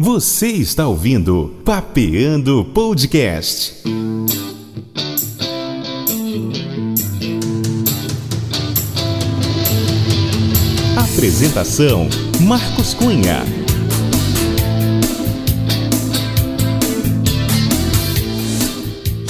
Você 0.00 0.46
está 0.46 0.86
ouvindo 0.86 1.56
Papeando 1.64 2.64
Podcast. 2.66 3.82
Apresentação: 10.96 12.08
Marcos 12.40 12.94
Cunha. 12.94 13.67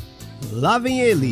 lá 0.51 0.77
vem 0.77 1.01
ele. 1.01 1.31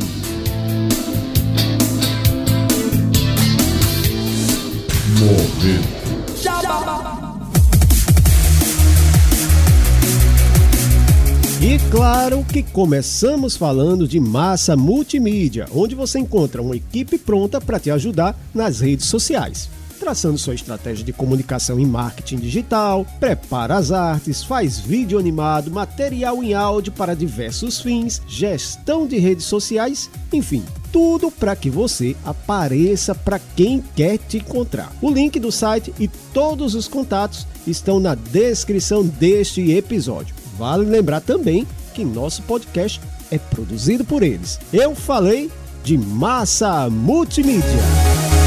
E 11.60 11.78
claro 11.90 12.44
que 12.44 12.62
começamos 12.62 13.56
falando 13.56 14.06
de 14.06 14.20
massa 14.20 14.76
multimídia, 14.76 15.66
onde 15.74 15.94
você 15.94 16.18
encontra 16.18 16.62
uma 16.62 16.76
equipe 16.76 17.18
pronta 17.18 17.60
para 17.60 17.80
te 17.80 17.90
ajudar 17.90 18.38
nas 18.54 18.80
redes 18.80 19.06
sociais 19.06 19.68
traçando 20.08 20.38
sua 20.38 20.54
estratégia 20.54 21.04
de 21.04 21.12
comunicação 21.12 21.78
em 21.78 21.84
marketing 21.84 22.36
digital, 22.36 23.04
prepara 23.20 23.76
as 23.76 23.92
artes, 23.92 24.42
faz 24.42 24.78
vídeo 24.78 25.18
animado, 25.18 25.70
material 25.70 26.42
em 26.42 26.54
áudio 26.54 26.90
para 26.90 27.14
diversos 27.14 27.82
fins, 27.82 28.22
gestão 28.26 29.06
de 29.06 29.18
redes 29.18 29.44
sociais, 29.44 30.08
enfim, 30.32 30.64
tudo 30.90 31.30
para 31.30 31.54
que 31.54 31.68
você 31.68 32.16
apareça 32.24 33.14
para 33.14 33.38
quem 33.54 33.84
quer 33.94 34.16
te 34.16 34.38
encontrar. 34.38 34.90
O 35.02 35.10
link 35.10 35.38
do 35.38 35.52
site 35.52 35.92
e 35.98 36.08
todos 36.08 36.74
os 36.74 36.88
contatos 36.88 37.46
estão 37.66 38.00
na 38.00 38.14
descrição 38.14 39.04
deste 39.04 39.72
episódio. 39.72 40.34
Vale 40.56 40.86
lembrar 40.86 41.20
também 41.20 41.66
que 41.92 42.02
nosso 42.02 42.40
podcast 42.44 42.98
é 43.30 43.36
produzido 43.36 44.06
por 44.06 44.22
eles. 44.22 44.58
Eu 44.72 44.94
falei 44.94 45.50
de 45.84 45.98
massa 45.98 46.88
multimídia. 46.88 48.37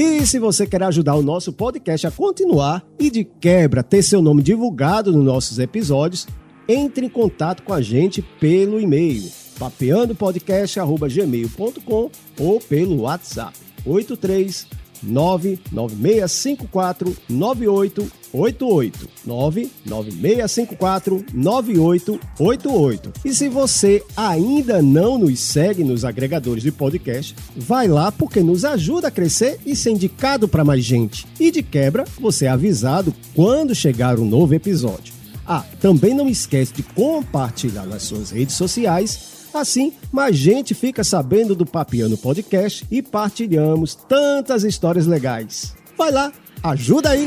E 0.00 0.24
se 0.24 0.38
você 0.38 0.64
quer 0.64 0.80
ajudar 0.84 1.16
o 1.16 1.24
nosso 1.24 1.52
podcast 1.52 2.06
a 2.06 2.10
continuar 2.12 2.86
e 3.00 3.10
de 3.10 3.24
quebra 3.24 3.82
ter 3.82 4.00
seu 4.00 4.22
nome 4.22 4.44
divulgado 4.44 5.10
nos 5.10 5.24
nossos 5.24 5.58
episódios, 5.58 6.24
entre 6.68 7.06
em 7.06 7.08
contato 7.08 7.64
com 7.64 7.72
a 7.72 7.82
gente 7.82 8.22
pelo 8.22 8.78
e-mail 8.78 9.28
papeandopodcast.gmail.com 9.58 12.10
ou 12.38 12.60
pelo 12.60 13.00
WhatsApp 13.00 13.58
83 13.84 14.68
99654 15.02 17.16
9888 17.28 19.08
99654 19.24 21.24
9888 21.32 23.12
E 23.24 23.34
se 23.34 23.48
você 23.48 24.04
ainda 24.16 24.82
não 24.82 25.18
nos 25.18 25.40
segue 25.40 25.82
nos 25.84 26.04
agregadores 26.04 26.62
de 26.62 26.72
podcast, 26.72 27.34
vai 27.56 27.88
lá 27.88 28.12
porque 28.12 28.40
nos 28.40 28.64
ajuda 28.64 29.08
a 29.08 29.10
crescer 29.10 29.58
e 29.64 29.76
ser 29.76 29.90
indicado 29.90 30.48
para 30.48 30.64
mais 30.64 30.84
gente. 30.84 31.26
E 31.38 31.50
de 31.50 31.62
quebra, 31.62 32.04
você 32.20 32.46
é 32.46 32.48
avisado 32.48 33.14
quando 33.34 33.74
chegar 33.74 34.18
um 34.18 34.24
novo 34.24 34.54
episódio. 34.54 35.14
Ah, 35.46 35.64
também 35.80 36.14
não 36.14 36.28
esquece 36.28 36.72
de 36.74 36.82
compartilhar 36.82 37.86
nas 37.86 38.02
suas 38.02 38.30
redes 38.30 38.54
sociais 38.54 39.37
Assim, 39.52 39.92
mais 40.12 40.36
gente 40.36 40.74
fica 40.74 41.02
sabendo 41.02 41.54
do 41.54 41.64
Papiano 41.66 42.16
Podcast 42.16 42.86
e 42.90 43.02
partilhamos 43.02 43.94
tantas 43.94 44.64
histórias 44.64 45.06
legais. 45.06 45.74
Vai 45.96 46.10
lá, 46.10 46.32
ajuda 46.62 47.10
aí! 47.10 47.26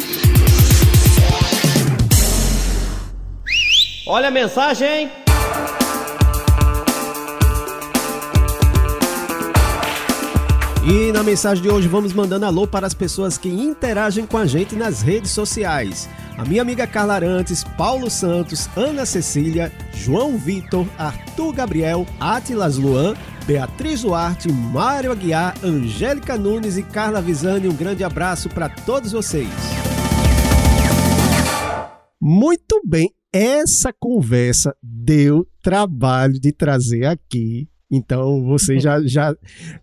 Olha 4.07 4.27
a 4.27 4.31
mensagem! 4.31 5.09
E 10.83 11.11
na 11.11 11.21
mensagem 11.21 11.61
de 11.61 11.69
hoje 11.69 11.87
vamos 11.87 12.11
mandando 12.11 12.43
alô 12.43 12.65
para 12.65 12.87
as 12.87 12.93
pessoas 12.95 13.37
que 13.37 13.47
interagem 13.47 14.25
com 14.25 14.35
a 14.35 14.47
gente 14.47 14.75
nas 14.75 15.03
redes 15.03 15.29
sociais. 15.29 16.09
A 16.35 16.43
minha 16.43 16.63
amiga 16.63 16.87
Carla 16.87 17.13
Arantes, 17.13 17.63
Paulo 17.63 18.09
Santos, 18.09 18.67
Ana 18.75 19.05
Cecília, 19.05 19.71
João 19.93 20.39
Vitor, 20.39 20.87
Arthur 20.97 21.53
Gabriel, 21.53 22.07
Atilas 22.19 22.77
Luan, 22.77 23.13
Beatriz 23.45 24.01
Duarte, 24.01 24.51
Mário 24.51 25.11
Aguiar, 25.11 25.55
Angélica 25.63 26.35
Nunes 26.35 26.77
e 26.77 26.81
Carla 26.81 27.21
Visani. 27.21 27.67
Um 27.67 27.75
grande 27.75 28.03
abraço 28.03 28.49
para 28.49 28.67
todos 28.67 29.11
vocês. 29.11 29.49
Muito 32.19 32.81
bem, 32.83 33.13
essa 33.31 33.93
conversa 33.93 34.75
deu 34.81 35.47
trabalho 35.61 36.39
de 36.39 36.51
trazer 36.51 37.05
aqui 37.05 37.69
então 37.91 38.43
você 38.45 38.79
já, 38.79 39.01
já, 39.05 39.35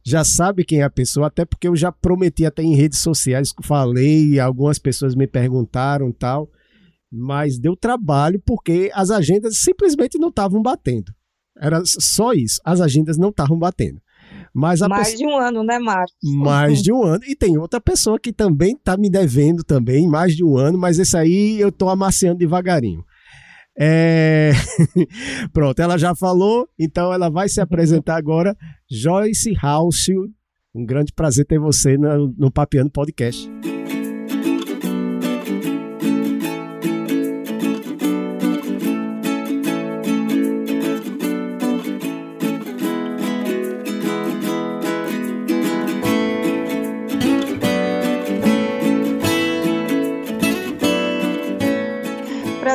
já 0.03 0.25
sabe 0.25 0.65
quem 0.65 0.81
é 0.81 0.85
a 0.85 0.91
pessoa, 0.91 1.27
até 1.27 1.45
porque 1.45 1.69
eu 1.69 1.77
já 1.77 1.93
prometi 1.93 2.47
até 2.47 2.63
em 2.63 2.75
redes 2.75 2.99
sociais, 3.01 3.53
falei, 3.63 4.41
algumas 4.41 4.79
pessoas 4.79 5.15
me 5.15 5.27
perguntaram 5.27 6.11
tal, 6.11 6.49
mas 7.13 7.59
deu 7.59 7.77
trabalho 7.77 8.41
porque 8.45 8.91
as 8.95 9.11
agendas 9.11 9.59
simplesmente 9.59 10.19
não 10.19 10.29
estavam 10.29 10.63
batendo. 10.63 11.13
Era 11.61 11.83
só 11.85 12.33
isso, 12.33 12.61
as 12.65 12.81
agendas 12.81 13.19
não 13.19 13.29
estavam 13.31 13.59
batendo. 13.59 14.01
Mas 14.55 14.81
mais 14.81 15.15
de 15.15 15.27
um 15.27 15.37
ano, 15.37 15.63
né, 15.63 15.79
Marcos? 15.79 16.15
Mais 16.23 16.83
de 16.83 16.93
um 16.93 17.03
ano. 17.03 17.23
E 17.27 17.37
tem 17.37 17.59
outra 17.59 17.81
pessoa 17.81 18.19
que 18.19 18.33
também 18.33 18.73
está 18.73 18.97
me 18.97 19.11
devendo 19.11 19.63
também, 19.63 20.09
mais 20.09 20.35
de 20.35 20.45
um 20.45 20.57
ano, 20.57 20.79
mas 20.79 20.99
esse 20.99 21.17
aí 21.17 21.61
eu 21.61 21.69
estou 21.69 21.89
amaciando 21.89 22.39
devagarinho. 22.39 23.05
É... 23.79 24.51
Pronto, 25.53 25.81
ela 25.81 25.97
já 25.97 26.15
falou, 26.15 26.69
então 26.79 27.13
ela 27.13 27.31
vai 27.31 27.49
se 27.49 27.61
apresentar 27.61 28.17
agora. 28.17 28.57
Joyce 28.91 29.55
House, 29.55 30.09
um 30.75 30.85
grande 30.85 31.13
prazer 31.13 31.47
ter 31.47 31.59
você 31.59 31.97
no, 31.97 32.35
no 32.37 32.51
Papiano 32.51 32.91
Podcast. 32.91 33.49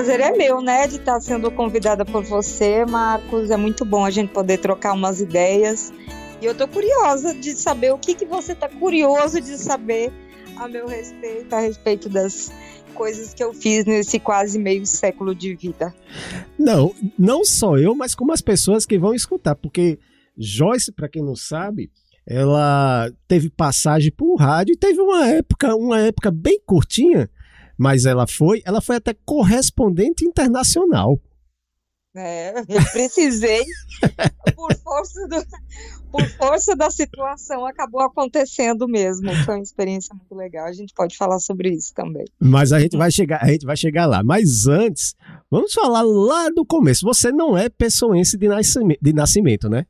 Prazer 0.04 0.20
é 0.20 0.32
meu, 0.32 0.62
né, 0.62 0.86
de 0.86 0.98
estar 0.98 1.22
sendo 1.22 1.50
convidada 1.50 2.04
por 2.04 2.26
você, 2.26 2.84
Marcos. 2.86 3.50
É 3.50 3.56
muito 3.56 3.86
bom 3.86 4.04
a 4.04 4.10
gente 4.10 4.34
poder 4.34 4.58
trocar 4.58 4.92
umas 4.92 5.22
ideias. 5.22 5.94
E 6.42 6.46
eu 6.46 6.54
tô 6.54 6.68
curiosa 6.68 7.34
de 7.34 7.54
saber 7.54 7.94
o 7.94 7.98
que, 7.98 8.14
que 8.14 8.26
você 8.26 8.54
tá 8.54 8.68
curioso 8.68 9.40
de 9.40 9.58
saber 9.58 10.12
a 10.58 10.68
meu 10.68 10.88
respeito, 10.88 11.54
a 11.56 11.62
respeito 11.62 12.10
das 12.10 12.52
coisas 12.94 13.34
que 13.34 13.42
eu 13.42 13.54
fiz 13.54 13.86
nesse 13.86 14.20
quase 14.20 14.60
meio 14.60 14.86
século 14.86 15.34
de 15.34 15.56
vida. 15.56 15.96
Não, 16.60 16.94
não 17.18 17.46
só 17.46 17.78
eu, 17.78 17.96
mas 17.96 18.14
como 18.14 18.34
as 18.34 18.42
pessoas 18.42 18.86
que 18.86 19.00
vão 19.00 19.14
escutar, 19.14 19.56
porque 19.56 19.98
Joyce, 20.38 20.92
para 20.92 21.08
quem 21.08 21.24
não 21.24 21.36
sabe, 21.36 21.90
ela 22.28 23.10
teve 23.26 23.50
passagem 23.50 24.12
por 24.12 24.36
rádio 24.36 24.74
e 24.74 24.78
teve 24.78 25.00
uma 25.00 25.30
época, 25.30 25.74
uma 25.78 26.02
época 26.02 26.30
bem 26.30 26.60
curtinha 26.66 27.30
mas 27.84 28.06
ela 28.06 28.26
foi, 28.26 28.62
ela 28.64 28.80
foi 28.80 28.96
até 28.96 29.14
correspondente 29.26 30.24
internacional. 30.24 31.20
É, 32.16 32.60
eu 32.70 32.82
precisei, 32.94 33.62
por 34.56 34.74
força, 34.78 35.28
do, 35.28 35.46
por 36.10 36.26
força 36.38 36.76
da 36.78 36.90
situação, 36.90 37.66
acabou 37.66 38.00
acontecendo 38.00 38.88
mesmo. 38.88 39.36
Foi 39.44 39.56
uma 39.56 39.64
experiência 39.64 40.16
muito 40.16 40.34
legal. 40.34 40.66
A 40.66 40.72
gente 40.72 40.94
pode 40.94 41.18
falar 41.18 41.40
sobre 41.40 41.72
isso 41.72 41.94
também. 41.94 42.24
Mas 42.40 42.72
a 42.72 42.80
gente 42.80 42.96
vai 42.96 43.12
chegar, 43.12 43.44
a 43.44 43.48
gente 43.48 43.66
vai 43.66 43.76
chegar 43.76 44.06
lá. 44.06 44.24
Mas 44.24 44.66
antes, 44.66 45.14
vamos 45.52 45.74
falar 45.74 46.04
lá 46.04 46.50
do 46.50 46.66
começo. 46.66 47.06
Você 47.06 47.34
não 47.34 47.58
é 47.58 47.68
pessoense 47.68 48.38
de 48.38 48.48
nascimento, 48.48 49.00
de 49.02 49.12
nascimento 49.12 49.68
né? 49.68 49.86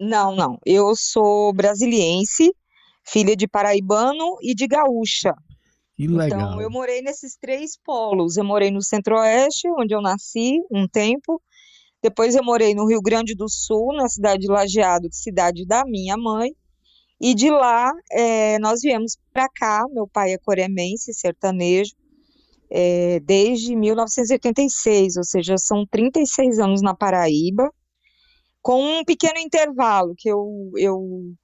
Não, 0.00 0.34
não. 0.34 0.56
Eu 0.64 0.94
sou 0.96 1.52
brasiliense, 1.52 2.50
filha 3.04 3.36
de 3.36 3.46
paraibano 3.46 4.38
e 4.40 4.54
de 4.54 4.66
gaúcha. 4.66 5.34
Que 5.98 6.06
legal. 6.06 6.52
Então, 6.52 6.60
eu 6.60 6.70
morei 6.70 7.02
nesses 7.02 7.36
três 7.36 7.76
polos. 7.76 8.36
Eu 8.36 8.44
morei 8.44 8.70
no 8.70 8.80
Centro-Oeste, 8.80 9.68
onde 9.76 9.92
eu 9.92 10.00
nasci 10.00 10.60
um 10.70 10.86
tempo. 10.86 11.42
Depois 12.00 12.36
eu 12.36 12.44
morei 12.44 12.72
no 12.72 12.86
Rio 12.86 13.02
Grande 13.02 13.34
do 13.34 13.48
Sul, 13.48 13.92
na 13.96 14.08
cidade 14.08 14.42
de 14.42 14.46
Lajeado, 14.46 15.08
cidade 15.10 15.66
da 15.66 15.84
minha 15.84 16.16
mãe. 16.16 16.50
E 17.20 17.34
de 17.34 17.50
lá 17.50 17.90
é, 18.12 18.60
nós 18.60 18.80
viemos 18.80 19.18
para 19.32 19.48
cá. 19.48 19.84
Meu 19.90 20.06
pai 20.06 20.34
é 20.34 20.38
coremense, 20.38 21.12
sertanejo, 21.12 21.96
é, 22.70 23.18
desde 23.18 23.74
1986, 23.74 25.16
ou 25.16 25.24
seja, 25.24 25.58
são 25.58 25.84
36 25.84 26.60
anos 26.60 26.80
na 26.80 26.94
Paraíba, 26.94 27.68
com 28.62 29.00
um 29.00 29.04
pequeno 29.04 29.40
intervalo 29.40 30.14
que 30.16 30.28
eu, 30.28 30.70
eu, 30.76 31.34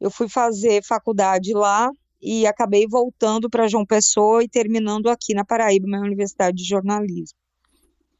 eu 0.00 0.12
fui 0.12 0.28
fazer 0.28 0.80
faculdade 0.84 1.52
lá 1.54 1.90
e 2.20 2.46
acabei 2.46 2.86
voltando 2.86 3.48
para 3.48 3.68
João 3.68 3.86
Pessoa 3.86 4.44
e 4.44 4.48
terminando 4.48 5.08
aqui 5.08 5.32
na 5.34 5.44
Paraíba, 5.44 5.86
minha 5.86 6.00
Universidade 6.00 6.58
de 6.58 6.64
Jornalismo. 6.64 7.38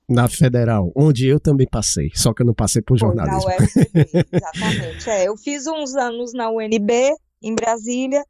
Na 0.08 0.28
Federal, 0.28 0.90
onde 0.96 1.28
eu 1.28 1.38
também 1.38 1.68
passei, 1.70 2.10
só 2.14 2.32
que 2.34 2.42
eu 2.42 2.46
não 2.46 2.54
passei 2.54 2.82
por 2.82 2.98
jornalismo. 2.98 3.42
Foi, 3.42 3.52
na 3.52 3.58
UFPB, 3.64 4.26
exatamente. 4.32 5.08
É, 5.08 5.28
eu 5.28 5.36
fiz 5.36 5.68
uns 5.68 5.94
anos 5.94 6.32
na 6.32 6.50
UNB, 6.50 7.14
em 7.40 7.54
Brasília, 7.54 8.24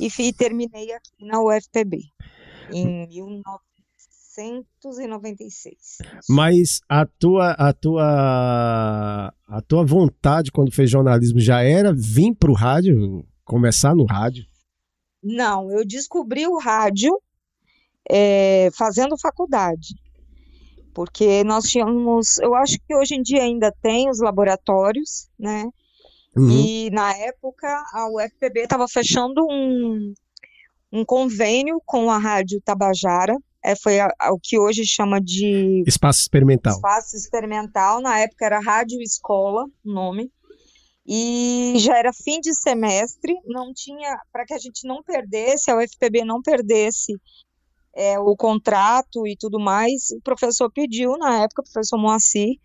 e 0.00 0.08
fui, 0.08 0.32
terminei 0.32 0.90
aqui 0.92 1.10
na 1.20 1.42
UFPB, 1.42 1.98
em 2.72 3.06
1996. 3.08 5.98
Mas 6.26 6.80
a 6.88 7.04
tua, 7.04 7.50
a 7.52 7.70
tua, 7.74 9.34
a 9.46 9.60
tua 9.60 9.84
vontade 9.84 10.50
quando 10.50 10.72
fez 10.72 10.90
jornalismo 10.90 11.38
já 11.38 11.62
era 11.62 11.92
vir 11.92 12.34
para 12.34 12.50
o 12.50 12.54
rádio, 12.54 13.22
começar 13.44 13.94
no 13.94 14.06
rádio? 14.06 14.46
Não, 15.26 15.72
eu 15.72 15.84
descobri 15.84 16.46
o 16.46 16.56
rádio 16.56 17.20
é, 18.08 18.70
fazendo 18.78 19.18
faculdade. 19.18 19.96
Porque 20.94 21.42
nós 21.42 21.64
tínhamos, 21.64 22.38
eu 22.38 22.54
acho 22.54 22.78
que 22.86 22.94
hoje 22.94 23.16
em 23.16 23.22
dia 23.22 23.42
ainda 23.42 23.74
tem 23.82 24.08
os 24.08 24.20
laboratórios, 24.20 25.28
né? 25.36 25.68
Uhum. 26.36 26.48
E 26.48 26.90
na 26.90 27.12
época 27.16 27.66
a 27.92 28.08
UFPB 28.08 28.60
estava 28.60 28.86
fechando 28.86 29.44
um, 29.50 30.14
um 30.92 31.04
convênio 31.04 31.82
com 31.84 32.08
a 32.08 32.18
Rádio 32.18 32.60
Tabajara, 32.64 33.34
é, 33.64 33.74
foi 33.74 33.98
a, 33.98 34.08
a, 34.20 34.32
o 34.32 34.38
que 34.40 34.58
hoje 34.58 34.86
chama 34.86 35.20
de 35.20 35.82
Espaço 35.86 36.20
Experimental. 36.20 36.74
Espaço 36.74 37.16
Experimental, 37.16 38.00
na 38.00 38.20
época 38.20 38.46
era 38.46 38.60
Rádio 38.60 39.02
Escola, 39.02 39.64
o 39.84 39.92
nome 39.92 40.30
e 41.06 41.74
já 41.78 41.96
era 41.96 42.12
fim 42.12 42.40
de 42.40 42.52
semestre, 42.52 43.34
não 43.44 43.72
tinha, 43.72 44.18
para 44.32 44.44
que 44.44 44.54
a 44.54 44.58
gente 44.58 44.86
não 44.86 45.02
perdesse, 45.02 45.70
a 45.70 45.76
UFPB 45.76 46.24
não 46.24 46.42
perdesse 46.42 47.14
é, 47.94 48.18
o 48.18 48.36
contrato 48.36 49.26
e 49.26 49.36
tudo 49.36 49.60
mais, 49.60 50.10
o 50.10 50.20
professor 50.20 50.70
pediu, 50.70 51.16
na 51.16 51.44
época, 51.44 51.62
o 51.62 51.64
professor 51.64 51.96
Moacir, 51.96 52.56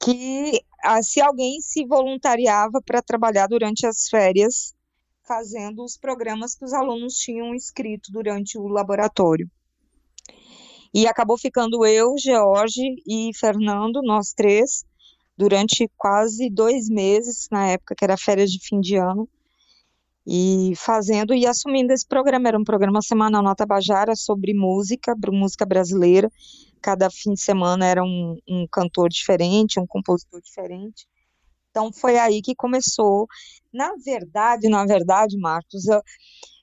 que 0.00 0.60
ah, 0.84 1.02
se 1.02 1.20
alguém 1.20 1.60
se 1.60 1.84
voluntariava 1.84 2.80
para 2.84 3.02
trabalhar 3.02 3.48
durante 3.48 3.84
as 3.84 4.08
férias, 4.08 4.72
fazendo 5.26 5.82
os 5.82 5.96
programas 5.96 6.54
que 6.54 6.64
os 6.64 6.72
alunos 6.72 7.14
tinham 7.14 7.52
escrito 7.52 8.12
durante 8.12 8.56
o 8.56 8.68
laboratório. 8.68 9.50
E 10.94 11.06
acabou 11.06 11.36
ficando 11.36 11.84
eu, 11.84 12.14
George 12.16 13.02
e 13.06 13.30
Fernando, 13.36 14.00
nós 14.02 14.32
três, 14.32 14.84
durante 15.36 15.90
quase 15.96 16.48
dois 16.50 16.88
meses, 16.88 17.48
na 17.50 17.68
época 17.68 17.94
que 17.96 18.04
era 18.04 18.16
férias 18.16 18.50
de 18.50 18.58
fim 18.60 18.80
de 18.80 18.96
ano, 18.96 19.28
e 20.26 20.72
fazendo 20.76 21.32
e 21.34 21.46
assumindo 21.46 21.92
esse 21.92 22.06
programa. 22.06 22.48
Era 22.48 22.58
um 22.58 22.64
programa 22.64 23.00
semanal 23.00 23.42
na 23.42 23.54
Tabajara 23.54 24.16
sobre 24.16 24.52
música, 24.52 25.14
música 25.28 25.64
brasileira. 25.64 26.30
Cada 26.82 27.08
fim 27.10 27.34
de 27.34 27.40
semana 27.40 27.86
era 27.86 28.02
um, 28.02 28.36
um 28.48 28.66
cantor 28.66 29.08
diferente, 29.08 29.78
um 29.78 29.86
compositor 29.86 30.40
diferente. 30.40 31.06
Então 31.70 31.92
foi 31.92 32.18
aí 32.18 32.42
que 32.42 32.54
começou. 32.54 33.26
Na 33.72 33.92
verdade, 34.04 34.68
na 34.68 34.84
verdade, 34.84 35.38
Marcos, 35.38 35.86
eu, 35.86 36.00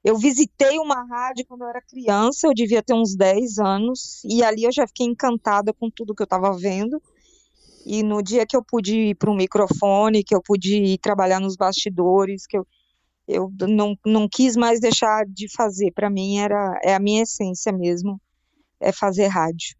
eu 0.03 0.17
visitei 0.17 0.77
uma 0.79 1.05
rádio 1.05 1.45
quando 1.47 1.61
eu 1.61 1.69
era 1.69 1.81
criança, 1.81 2.47
eu 2.47 2.53
devia 2.53 2.83
ter 2.83 2.93
uns 2.93 3.15
10 3.15 3.59
anos, 3.59 4.21
e 4.25 4.43
ali 4.43 4.63
eu 4.63 4.71
já 4.71 4.85
fiquei 4.87 5.05
encantada 5.05 5.71
com 5.71 5.89
tudo 5.89 6.15
que 6.15 6.21
eu 6.21 6.25
estava 6.25 6.51
vendo. 6.57 7.01
E 7.85 8.03
no 8.03 8.21
dia 8.21 8.45
que 8.45 8.55
eu 8.55 8.63
pude 8.63 8.95
ir 8.95 9.15
para 9.15 9.29
um 9.31 9.35
microfone, 9.35 10.23
que 10.23 10.35
eu 10.35 10.41
pude 10.41 10.75
ir 10.75 10.97
trabalhar 10.97 11.39
nos 11.39 11.55
bastidores, 11.55 12.47
que 12.47 12.57
eu, 12.57 12.65
eu 13.27 13.51
não, 13.67 13.95
não 14.05 14.27
quis 14.29 14.55
mais 14.55 14.79
deixar 14.79 15.25
de 15.25 15.51
fazer. 15.53 15.91
Para 15.91 16.09
mim 16.09 16.37
era 16.37 16.79
é 16.83 16.95
a 16.95 16.99
minha 16.99 17.23
essência 17.23 17.71
mesmo, 17.71 18.19
é 18.79 18.91
fazer 18.91 19.27
rádio. 19.27 19.75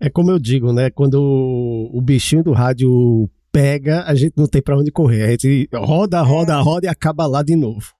É 0.00 0.08
como 0.08 0.30
eu 0.30 0.38
digo, 0.38 0.72
né? 0.72 0.90
Quando 0.90 1.20
o, 1.20 1.98
o 1.98 2.00
bichinho 2.00 2.44
do 2.44 2.52
rádio 2.52 3.28
pega, 3.50 4.04
a 4.04 4.14
gente 4.14 4.34
não 4.36 4.46
tem 4.46 4.62
para 4.62 4.78
onde 4.78 4.90
correr. 4.90 5.22
A 5.22 5.30
gente 5.30 5.68
roda, 5.74 6.22
roda, 6.22 6.52
é. 6.54 6.60
roda 6.60 6.86
e 6.86 6.88
acaba 6.88 7.26
lá 7.26 7.42
de 7.42 7.56
novo. 7.56 7.92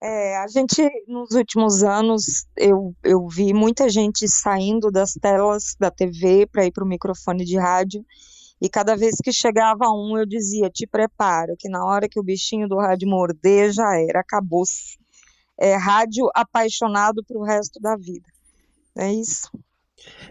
É, 0.00 0.36
a 0.36 0.46
gente, 0.46 0.88
nos 1.08 1.32
últimos 1.32 1.82
anos, 1.82 2.46
eu, 2.56 2.94
eu 3.02 3.26
vi 3.26 3.52
muita 3.52 3.88
gente 3.88 4.28
saindo 4.28 4.92
das 4.92 5.14
telas 5.14 5.74
da 5.78 5.90
TV 5.90 6.46
para 6.46 6.64
ir 6.64 6.70
para 6.70 6.84
o 6.84 6.88
microfone 6.88 7.44
de 7.44 7.58
rádio 7.58 8.04
e 8.60 8.68
cada 8.68 8.96
vez 8.96 9.16
que 9.22 9.32
chegava 9.32 9.88
um, 9.90 10.18
eu 10.18 10.26
dizia: 10.26 10.68
te 10.70 10.86
prepara, 10.86 11.54
que 11.58 11.68
na 11.68 11.84
hora 11.84 12.08
que 12.08 12.18
o 12.18 12.22
bichinho 12.22 12.68
do 12.68 12.76
rádio 12.76 13.08
morder, 13.08 13.72
já 13.72 13.96
era, 14.00 14.20
acabou-se. 14.20 14.98
É 15.60 15.76
rádio 15.76 16.28
apaixonado 16.34 17.24
para 17.24 17.38
o 17.38 17.44
resto 17.44 17.80
da 17.80 17.96
vida. 17.96 18.26
É 18.96 19.12
isso. 19.12 19.50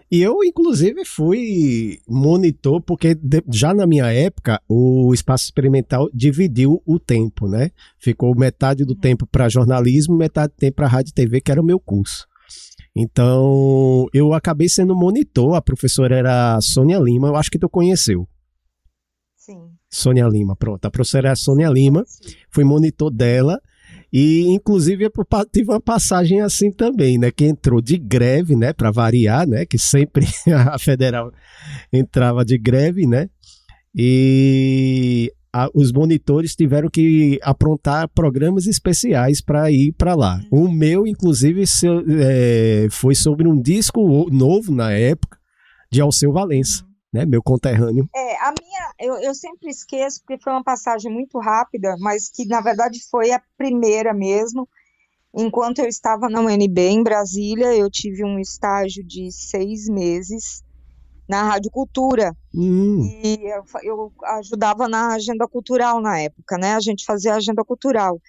E 0.10 0.22
eu, 0.22 0.42
inclusive, 0.44 1.04
fui 1.04 2.00
monitor, 2.08 2.82
porque 2.82 3.14
de, 3.14 3.44
já 3.50 3.74
na 3.74 3.86
minha 3.86 4.12
época, 4.12 4.62
o 4.68 5.14
espaço 5.14 5.46
experimental 5.46 6.10
dividiu 6.14 6.82
o 6.86 6.98
tempo, 6.98 7.48
né? 7.48 7.72
Ficou 8.00 8.34
metade 8.36 8.86
do 8.86 8.94
uhum. 8.94 9.00
tempo 9.00 9.28
para 9.28 9.50
jornalismo, 9.50 10.16
metade 10.16 10.54
do 10.54 10.58
tempo 10.58 10.78
para 10.78 10.88
rádio 10.88 11.12
e 11.12 11.14
TV, 11.14 11.42
que 11.42 11.52
era 11.52 11.62
o 11.62 11.66
meu 11.66 11.80
curso. 11.80 12.26
Então, 13.00 14.08
eu 14.12 14.34
acabei 14.34 14.68
sendo 14.68 14.96
monitor, 14.96 15.56
a 15.56 15.62
professora 15.62 16.16
era 16.16 16.60
Sônia 16.60 16.98
Lima, 16.98 17.28
eu 17.28 17.36
acho 17.36 17.52
que 17.52 17.60
tu 17.60 17.70
conheceu. 17.70 18.28
Sim. 19.36 19.70
Sônia 19.88 20.28
Lima, 20.28 20.56
pronto. 20.56 20.84
A 20.84 20.90
professora 20.90 21.28
era 21.28 21.36
Sônia 21.36 21.70
Lima, 21.70 22.04
Sim. 22.08 22.34
fui 22.50 22.64
monitor 22.64 23.12
dela. 23.12 23.62
E, 24.12 24.48
inclusive, 24.48 25.10
tive 25.52 25.70
uma 25.70 25.82
passagem 25.82 26.42
assim 26.42 26.72
também, 26.72 27.20
né? 27.20 27.30
Que 27.30 27.46
entrou 27.46 27.82
de 27.82 27.98
greve, 27.98 28.56
né? 28.56 28.74
Para 28.74 28.90
variar, 28.90 29.46
né? 29.48 29.66
Que 29.66 29.78
sempre 29.78 30.26
a 30.52 30.80
federal 30.80 31.32
entrava 31.94 32.44
de 32.44 32.58
greve, 32.58 33.06
né? 33.06 33.30
E 33.94 35.32
a, 35.58 35.70
os 35.74 35.92
monitores 35.92 36.56
tiveram 36.56 36.88
que 36.88 37.40
aprontar 37.42 38.08
programas 38.10 38.68
especiais 38.68 39.42
para 39.42 39.72
ir 39.72 39.92
para 39.94 40.14
lá. 40.14 40.40
Uhum. 40.52 40.66
O 40.66 40.72
meu, 40.72 41.08
inclusive, 41.08 41.66
se, 41.66 41.88
é, 41.88 42.88
foi 42.92 43.16
sobre 43.16 43.48
um 43.48 43.60
disco 43.60 44.30
novo 44.30 44.72
na 44.72 44.92
época 44.92 45.40
de 45.92 46.00
Alceu 46.00 46.32
Valença. 46.32 46.84
Uhum. 46.84 46.88
Né, 47.14 47.26
meu 47.26 47.42
conterrâneo. 47.42 48.08
É, 48.14 48.36
a 48.36 48.54
minha, 48.60 48.92
eu, 49.00 49.16
eu 49.24 49.34
sempre 49.34 49.70
esqueço, 49.70 50.20
porque 50.20 50.44
foi 50.44 50.52
uma 50.52 50.64
passagem 50.64 51.10
muito 51.10 51.40
rápida, 51.40 51.96
mas 52.00 52.30
que 52.30 52.46
na 52.46 52.60
verdade 52.60 53.00
foi 53.10 53.32
a 53.32 53.42
primeira 53.58 54.14
mesmo. 54.14 54.68
Enquanto 55.34 55.80
eu 55.80 55.88
estava 55.88 56.30
na 56.30 56.42
UNB 56.42 56.78
em 56.80 57.02
Brasília, 57.02 57.74
eu 57.74 57.90
tive 57.90 58.26
um 58.26 58.38
estágio 58.38 59.04
de 59.06 59.32
seis 59.32 59.88
meses 59.88 60.62
na 61.28 61.44
Rádio 61.44 61.70
Cultura. 61.72 62.36
Hum. 62.54 63.02
E 63.24 63.40
eu, 63.44 63.64
eu, 63.84 64.14
ajudava 64.38 64.88
na 64.88 65.14
agenda 65.14 65.48
cultural 65.48 66.02
na 66.02 66.20
época, 66.20 66.58
né? 66.58 66.76
A 66.76 66.80
gente 66.80 67.06
fazia 67.06 67.36
agenda 67.36 67.64
cultural. 67.64 68.20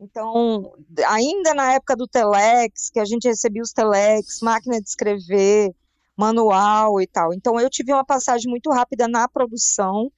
Então, 0.00 0.72
ainda 1.06 1.54
na 1.54 1.74
época 1.74 1.94
do 1.94 2.08
Telex, 2.08 2.90
que 2.90 2.98
a 2.98 3.04
gente 3.04 3.28
recebia 3.28 3.62
os 3.62 3.72
Telex, 3.72 4.40
máquina 4.40 4.80
de 4.80 4.88
escrever, 4.88 5.74
manual 6.16 7.00
e 7.00 7.06
tal. 7.06 7.32
Então, 7.34 7.60
eu 7.60 7.68
tive 7.68 7.92
uma 7.92 8.04
passagem 8.04 8.50
muito 8.50 8.70
rápida 8.70 9.06
na 9.06 9.28
produção 9.28 10.10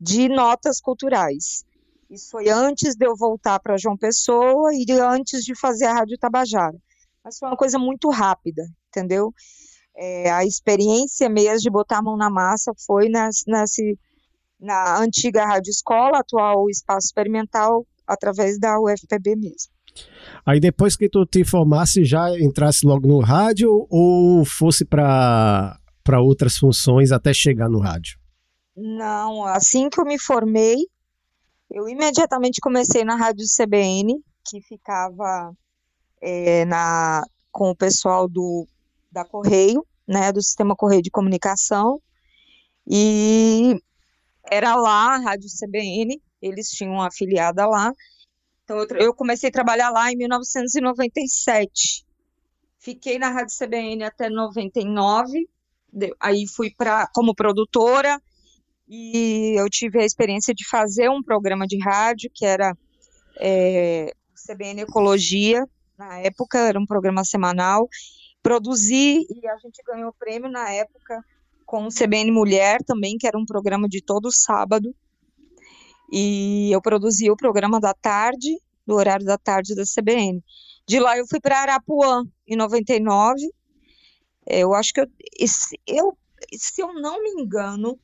de 0.00 0.28
notas 0.28 0.80
culturais. 0.80 1.64
Isso 2.08 2.30
foi 2.30 2.48
antes 2.48 2.94
de 2.94 3.04
eu 3.04 3.16
voltar 3.16 3.58
para 3.58 3.76
João 3.76 3.96
Pessoa 3.96 4.70
e 4.72 4.86
antes 4.92 5.44
de 5.44 5.58
fazer 5.58 5.86
a 5.86 5.94
Rádio 5.94 6.16
Tabajara. 6.18 6.76
Mas 7.24 7.38
foi 7.38 7.48
uma 7.48 7.56
coisa 7.56 7.78
muito 7.78 8.08
rápida, 8.10 8.62
entendeu? 8.88 9.34
É, 9.96 10.30
a 10.30 10.44
experiência 10.44 11.28
mesmo 11.28 11.60
de 11.60 11.70
botar 11.70 11.98
a 11.98 12.02
mão 12.02 12.16
na 12.16 12.28
massa 12.28 12.72
foi 12.86 13.08
nas, 13.08 13.44
nesse, 13.46 13.98
na 14.60 15.00
antiga 15.00 15.46
Rádio 15.46 15.70
Escola, 15.70 16.18
atual 16.18 16.68
Espaço 16.68 17.06
Experimental, 17.06 17.86
através 18.06 18.58
da 18.58 18.78
UFPB 18.78 19.36
mesmo. 19.36 19.72
Aí 20.44 20.60
depois 20.60 20.96
que 20.96 21.08
tu 21.08 21.24
te 21.24 21.44
formasse, 21.44 22.04
já 22.04 22.38
entrasse 22.38 22.86
logo 22.86 23.08
no 23.08 23.20
rádio 23.20 23.86
ou 23.88 24.44
fosse 24.44 24.84
para 24.84 25.78
outras 26.20 26.58
funções 26.58 27.10
até 27.10 27.32
chegar 27.32 27.68
no 27.68 27.80
rádio? 27.80 28.18
Não, 28.76 29.44
assim 29.44 29.88
que 29.88 29.98
eu 29.98 30.04
me 30.04 30.18
formei, 30.18 30.76
eu 31.70 31.88
imediatamente 31.88 32.60
comecei 32.60 33.04
na 33.04 33.16
Rádio 33.16 33.44
CBN, 33.46 34.14
que 34.46 34.60
ficava 34.60 35.52
é, 36.20 36.66
na, 36.66 37.22
com 37.50 37.70
o 37.70 37.76
pessoal 37.76 38.28
do, 38.28 38.66
da 39.16 39.24
Correio, 39.24 39.82
né, 40.06 40.30
do 40.30 40.42
Sistema 40.42 40.76
Correio 40.76 41.00
de 41.00 41.10
Comunicação, 41.10 41.98
e 42.86 43.80
era 44.44 44.76
lá 44.76 45.14
a 45.14 45.16
Rádio 45.16 45.48
CBN, 45.48 46.20
eles 46.42 46.68
tinham 46.68 46.92
uma 46.92 47.06
afiliada 47.06 47.66
lá, 47.66 47.94
então 48.62 48.84
eu, 48.98 49.14
comecei 49.14 49.48
a 49.48 49.52
trabalhar 49.52 49.88
lá 49.88 50.12
em 50.12 50.16
1997, 50.16 52.04
fiquei 52.78 53.18
na 53.18 53.30
Rádio 53.30 53.56
CBN 53.58 54.04
até 54.04 54.28
99, 54.28 55.48
aí 56.20 56.46
fui 56.46 56.70
para 56.76 57.06
como 57.14 57.34
produtora, 57.34 58.20
e 58.86 59.54
eu 59.58 59.68
tive 59.70 59.98
a 59.98 60.04
experiência 60.04 60.52
de 60.52 60.68
fazer 60.68 61.08
um 61.08 61.22
programa 61.22 61.66
de 61.66 61.78
rádio 61.78 62.30
que 62.32 62.44
era 62.44 62.76
é, 63.38 64.12
CBN 64.46 64.82
Ecologia, 64.82 65.66
na 65.96 66.18
época 66.18 66.58
era 66.58 66.78
um 66.78 66.84
programa 66.84 67.24
semanal, 67.24 67.88
produzi 68.46 69.26
e 69.28 69.48
a 69.48 69.56
gente 69.56 69.82
ganhou 69.84 70.14
prêmio 70.16 70.48
na 70.48 70.70
época 70.70 71.20
com 71.64 71.88
o 71.88 71.88
CBN 71.88 72.30
Mulher 72.30 72.78
também, 72.86 73.18
que 73.18 73.26
era 73.26 73.36
um 73.36 73.44
programa 73.44 73.88
de 73.88 74.00
todo 74.00 74.30
sábado, 74.30 74.94
e 76.12 76.70
eu 76.70 76.80
produzi 76.80 77.28
o 77.28 77.36
programa 77.36 77.80
da 77.80 77.92
tarde, 77.92 78.56
do 78.86 78.94
horário 78.94 79.26
da 79.26 79.36
tarde 79.36 79.74
da 79.74 79.82
CBN. 79.82 80.40
De 80.86 81.00
lá 81.00 81.18
eu 81.18 81.26
fui 81.28 81.40
para 81.40 81.58
Arapuã, 81.58 82.22
em 82.46 82.54
99, 82.54 83.36
eu 84.46 84.72
acho 84.74 84.92
que 84.92 85.00
eu, 85.00 85.06
eu, 85.84 86.16
se 86.54 86.80
eu 86.80 86.94
não 86.94 87.20
me 87.20 87.30
engano, 87.30 87.98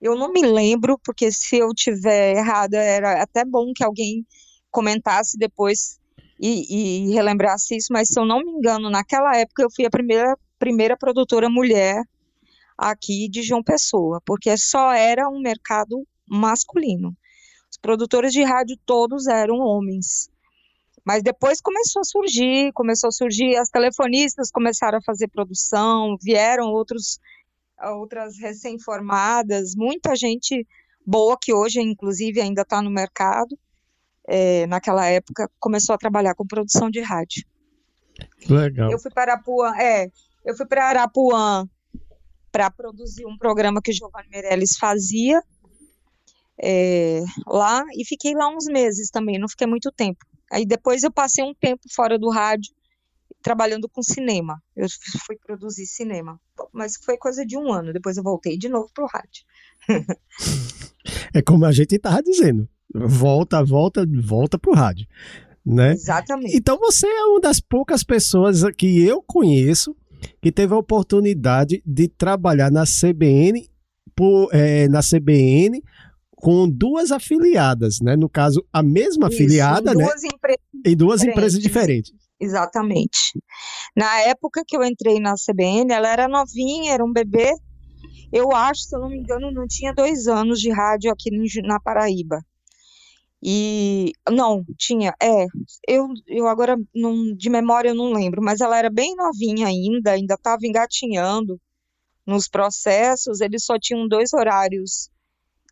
eu 0.00 0.14
não 0.14 0.32
me 0.32 0.42
lembro, 0.42 0.96
porque 1.04 1.32
se 1.32 1.56
eu 1.56 1.70
tiver 1.74 2.36
errada, 2.36 2.76
era 2.76 3.20
até 3.20 3.44
bom 3.44 3.72
que 3.74 3.82
alguém 3.82 4.24
comentasse 4.70 5.36
depois 5.36 5.98
e, 6.46 7.08
e, 7.08 7.14
relembrasse 7.14 7.74
isso, 7.74 7.88
mas 7.90 8.08
se 8.08 8.20
eu 8.20 8.26
não 8.26 8.40
me 8.40 8.50
engano, 8.50 8.90
naquela 8.90 9.34
época 9.34 9.62
eu 9.62 9.70
fui 9.74 9.86
a 9.86 9.90
primeira, 9.90 10.36
primeira 10.58 10.94
produtora 10.94 11.48
mulher 11.48 12.02
aqui 12.76 13.28
de 13.30 13.42
João 13.42 13.62
Pessoa, 13.62 14.20
porque 14.26 14.54
só 14.58 14.92
era 14.92 15.26
um 15.28 15.40
mercado 15.40 16.06
masculino. 16.28 17.16
Os 17.70 17.78
produtores 17.78 18.32
de 18.32 18.42
rádio 18.42 18.76
todos 18.84 19.26
eram 19.26 19.56
homens. 19.56 20.28
Mas 21.02 21.22
depois 21.22 21.60
começou 21.62 22.00
a 22.00 22.04
surgir, 22.04 22.72
começou 22.72 23.08
a 23.08 23.12
surgir, 23.12 23.56
as 23.56 23.70
telefonistas 23.70 24.50
começaram 24.50 24.98
a 24.98 25.02
fazer 25.02 25.28
produção, 25.28 26.16
vieram 26.22 26.66
outros 26.66 27.18
outras 27.82 28.38
recém-formadas, 28.38 29.74
muita 29.74 30.14
gente 30.14 30.66
boa 31.04 31.36
que 31.40 31.52
hoje, 31.52 31.80
inclusive, 31.80 32.40
ainda 32.40 32.62
está 32.62 32.80
no 32.80 32.90
mercado. 32.90 33.58
É, 34.26 34.66
naquela 34.66 35.06
época, 35.06 35.50
começou 35.58 35.94
a 35.94 35.98
trabalhar 35.98 36.34
com 36.34 36.46
produção 36.46 36.90
de 36.90 37.00
rádio. 37.00 37.44
Legal. 38.48 38.90
Eu 38.90 38.98
fui 38.98 39.10
para 39.10 39.32
Arapuã, 39.32 39.76
é, 39.76 40.06
eu 40.44 40.56
fui 40.56 40.66
para 40.66 40.88
Arapuã 40.88 41.68
para 42.50 42.70
produzir 42.70 43.26
um 43.26 43.36
programa 43.36 43.82
que 43.82 43.90
o 43.90 43.94
Giovanni 43.94 44.28
Meirelles 44.30 44.76
fazia 44.78 45.42
é, 46.62 47.20
lá 47.46 47.84
e 47.96 48.04
fiquei 48.06 48.32
lá 48.34 48.48
uns 48.48 48.66
meses 48.66 49.10
também, 49.10 49.38
não 49.38 49.48
fiquei 49.48 49.66
muito 49.66 49.90
tempo. 49.90 50.24
Aí 50.52 50.64
depois 50.64 51.02
eu 51.02 51.10
passei 51.10 51.42
um 51.42 51.54
tempo 51.54 51.82
fora 51.92 52.18
do 52.18 52.30
rádio 52.30 52.72
trabalhando 53.42 53.88
com 53.88 54.02
cinema. 54.02 54.62
Eu 54.76 54.86
fui 55.26 55.36
produzir 55.36 55.86
cinema, 55.86 56.40
mas 56.72 56.96
foi 56.96 57.16
coisa 57.16 57.44
de 57.44 57.56
um 57.58 57.72
ano. 57.72 57.92
Depois 57.92 58.16
eu 58.16 58.22
voltei 58.22 58.56
de 58.56 58.68
novo 58.68 58.88
pro 58.94 59.06
rádio. 59.06 59.44
é 61.34 61.42
como 61.42 61.64
a 61.64 61.72
gente 61.72 61.96
estava 61.96 62.22
dizendo. 62.22 62.68
Volta, 62.94 63.62
volta, 63.64 64.06
volta 64.22 64.58
pro 64.58 64.72
rádio. 64.72 65.06
Né? 65.64 65.92
Exatamente. 65.92 66.56
Então 66.56 66.78
você 66.78 67.06
é 67.06 67.24
uma 67.24 67.40
das 67.40 67.58
poucas 67.58 68.04
pessoas 68.04 68.62
que 68.76 69.02
eu 69.02 69.22
conheço 69.22 69.96
que 70.40 70.52
teve 70.52 70.74
a 70.74 70.78
oportunidade 70.78 71.82
de 71.84 72.08
trabalhar 72.08 72.70
na 72.70 72.84
CBN, 72.84 73.68
por, 74.14 74.48
é, 74.52 74.88
na 74.88 75.00
CBN 75.00 75.82
com 76.44 76.68
duas 76.68 77.10
afiliadas, 77.10 78.00
né? 78.02 78.16
No 78.16 78.28
caso, 78.28 78.62
a 78.70 78.82
mesma 78.82 79.28
Isso, 79.28 79.36
afiliada, 79.36 79.92
em 79.92 79.96
né? 79.96 80.04
duas? 80.04 80.24
Empresas 80.24 80.60
em 80.84 80.96
duas 80.96 81.20
diferentes. 81.20 81.38
empresas 81.38 81.62
diferentes. 81.62 82.12
Exatamente. 82.38 83.40
Na 83.96 84.20
época 84.20 84.62
que 84.66 84.76
eu 84.76 84.84
entrei 84.84 85.18
na 85.20 85.34
CBN, 85.34 85.90
ela 85.90 86.08
era 86.08 86.28
novinha, 86.28 86.92
era 86.92 87.02
um 87.02 87.12
bebê. 87.12 87.50
Eu 88.30 88.54
acho, 88.54 88.82
se 88.82 88.94
eu 88.94 89.00
não 89.00 89.08
me 89.08 89.18
engano, 89.18 89.50
não 89.52 89.66
tinha 89.66 89.94
dois 89.94 90.26
anos 90.26 90.60
de 90.60 90.70
rádio 90.70 91.10
aqui 91.10 91.30
na 91.62 91.80
Paraíba. 91.80 92.40
E 93.46 94.12
não, 94.30 94.64
tinha, 94.78 95.14
é, 95.22 95.44
eu, 95.86 96.08
eu 96.26 96.48
agora 96.48 96.78
não, 96.94 97.34
de 97.36 97.50
memória 97.50 97.90
eu 97.90 97.94
não 97.94 98.10
lembro, 98.10 98.42
mas 98.42 98.62
ela 98.62 98.78
era 98.78 98.88
bem 98.88 99.14
novinha 99.14 99.66
ainda, 99.66 100.12
ainda 100.12 100.32
estava 100.32 100.60
engatinhando 100.66 101.60
nos 102.26 102.48
processos, 102.48 103.42
eles 103.42 103.66
só 103.66 103.78
tinham 103.78 104.08
dois 104.08 104.32
horários 104.32 105.10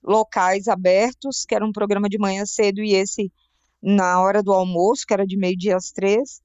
locais 0.05 0.69
abertos, 0.69 1.47
que 1.47 1.55
era 1.55 1.65
um 1.65 1.73
programa 1.73 2.11
de 2.11 2.19
manhã 2.19 2.45
cedo 2.45 2.83
e 2.83 2.93
esse 2.93 3.33
na 3.81 4.21
hora 4.21 4.43
do 4.43 4.53
almoço, 4.53 5.07
que 5.07 5.15
era 5.15 5.27
de 5.27 5.39
meio-dia 5.39 5.75
às 5.75 5.91
três. 5.93 6.43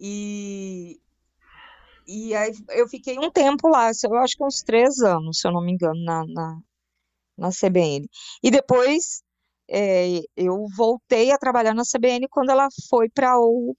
E, 0.00 0.98
e 2.08 2.34
aí 2.34 2.52
eu 2.70 2.88
fiquei 2.88 3.16
um 3.20 3.30
tempo 3.30 3.68
lá, 3.68 3.92
eu 4.02 4.16
acho 4.16 4.36
que 4.36 4.42
uns 4.42 4.62
três 4.62 4.98
anos, 4.98 5.38
se 5.38 5.46
eu 5.46 5.52
não 5.52 5.62
me 5.62 5.70
engano, 5.70 6.02
na, 6.04 6.26
na, 6.26 6.58
na 7.38 7.50
CBN. 7.50 8.08
E 8.42 8.50
depois 8.50 9.22
é, 9.70 10.20
eu 10.36 10.66
voltei 10.76 11.30
a 11.30 11.38
trabalhar 11.38 11.72
na 11.72 11.84
CBN 11.84 12.26
quando 12.28 12.50
ela 12.50 12.68
foi 12.88 13.08
para 13.08 13.38
o, 13.38 13.76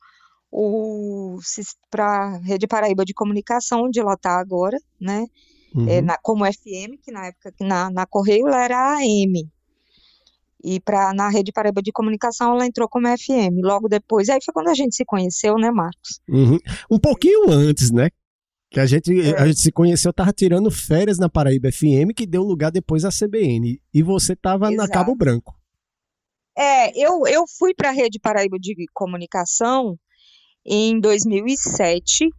o 0.49 1.37
para 1.89 2.05
a 2.05 2.37
Rede 2.37 2.65
Paraíba 2.65 3.03
de 3.03 3.13
Comunicação, 3.13 3.83
onde 3.83 3.99
ela 3.99 4.13
está 4.13 4.39
agora, 4.39 4.77
né? 4.99 5.25
É, 5.75 5.77
uhum. 5.77 5.89
É, 5.89 6.01
na, 6.01 6.17
como 6.21 6.45
FM, 6.45 6.97
que 7.03 7.11
na 7.11 7.27
época 7.27 7.53
na, 7.59 7.89
na 7.89 8.05
Correio 8.05 8.47
ela 8.47 8.63
era 8.63 8.95
AM. 8.95 9.49
E 10.63 10.79
pra, 10.79 11.13
na 11.13 11.27
Rede 11.27 11.51
Paraíba 11.51 11.81
de 11.81 11.91
Comunicação 11.91 12.53
ela 12.53 12.65
entrou 12.65 12.87
como 12.87 13.07
FM. 13.07 13.61
Logo 13.61 13.89
depois, 13.89 14.29
aí 14.29 14.39
foi 14.43 14.53
quando 14.53 14.69
a 14.69 14.73
gente 14.73 14.95
se 14.95 15.03
conheceu, 15.03 15.55
né, 15.55 15.71
Marcos? 15.71 16.21
Uhum. 16.29 16.57
Um 16.89 16.99
pouquinho 16.99 17.49
antes, 17.49 17.91
né? 17.91 18.09
Que 18.69 18.79
a 18.79 18.85
gente, 18.85 19.11
é. 19.19 19.37
a 19.37 19.47
gente 19.47 19.59
se 19.59 19.71
conheceu, 19.71 20.13
tava 20.13 20.31
tirando 20.31 20.71
férias 20.71 21.17
na 21.17 21.27
Paraíba 21.27 21.69
FM, 21.69 22.13
que 22.15 22.25
deu 22.25 22.43
lugar 22.43 22.71
depois 22.71 23.03
à 23.03 23.09
CBN. 23.09 23.81
E 23.93 24.01
você 24.01 24.35
tava 24.35 24.71
Exato. 24.71 24.77
na 24.77 24.87
Cabo 24.87 25.13
Branco. 25.15 25.60
É, 26.57 26.91
eu, 26.97 27.25
eu 27.27 27.45
fui 27.57 27.73
para 27.73 27.89
a 27.89 27.93
Rede 27.93 28.19
Paraíba 28.19 28.57
de 28.59 28.75
Comunicação 28.93 29.97
em 30.65 30.99
2007 30.99 32.29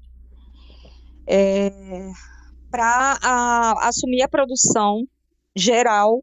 é, 1.27 1.71
para 2.71 3.19
assumir 3.81 4.23
a 4.23 4.29
produção 4.29 5.07
geral 5.57 6.23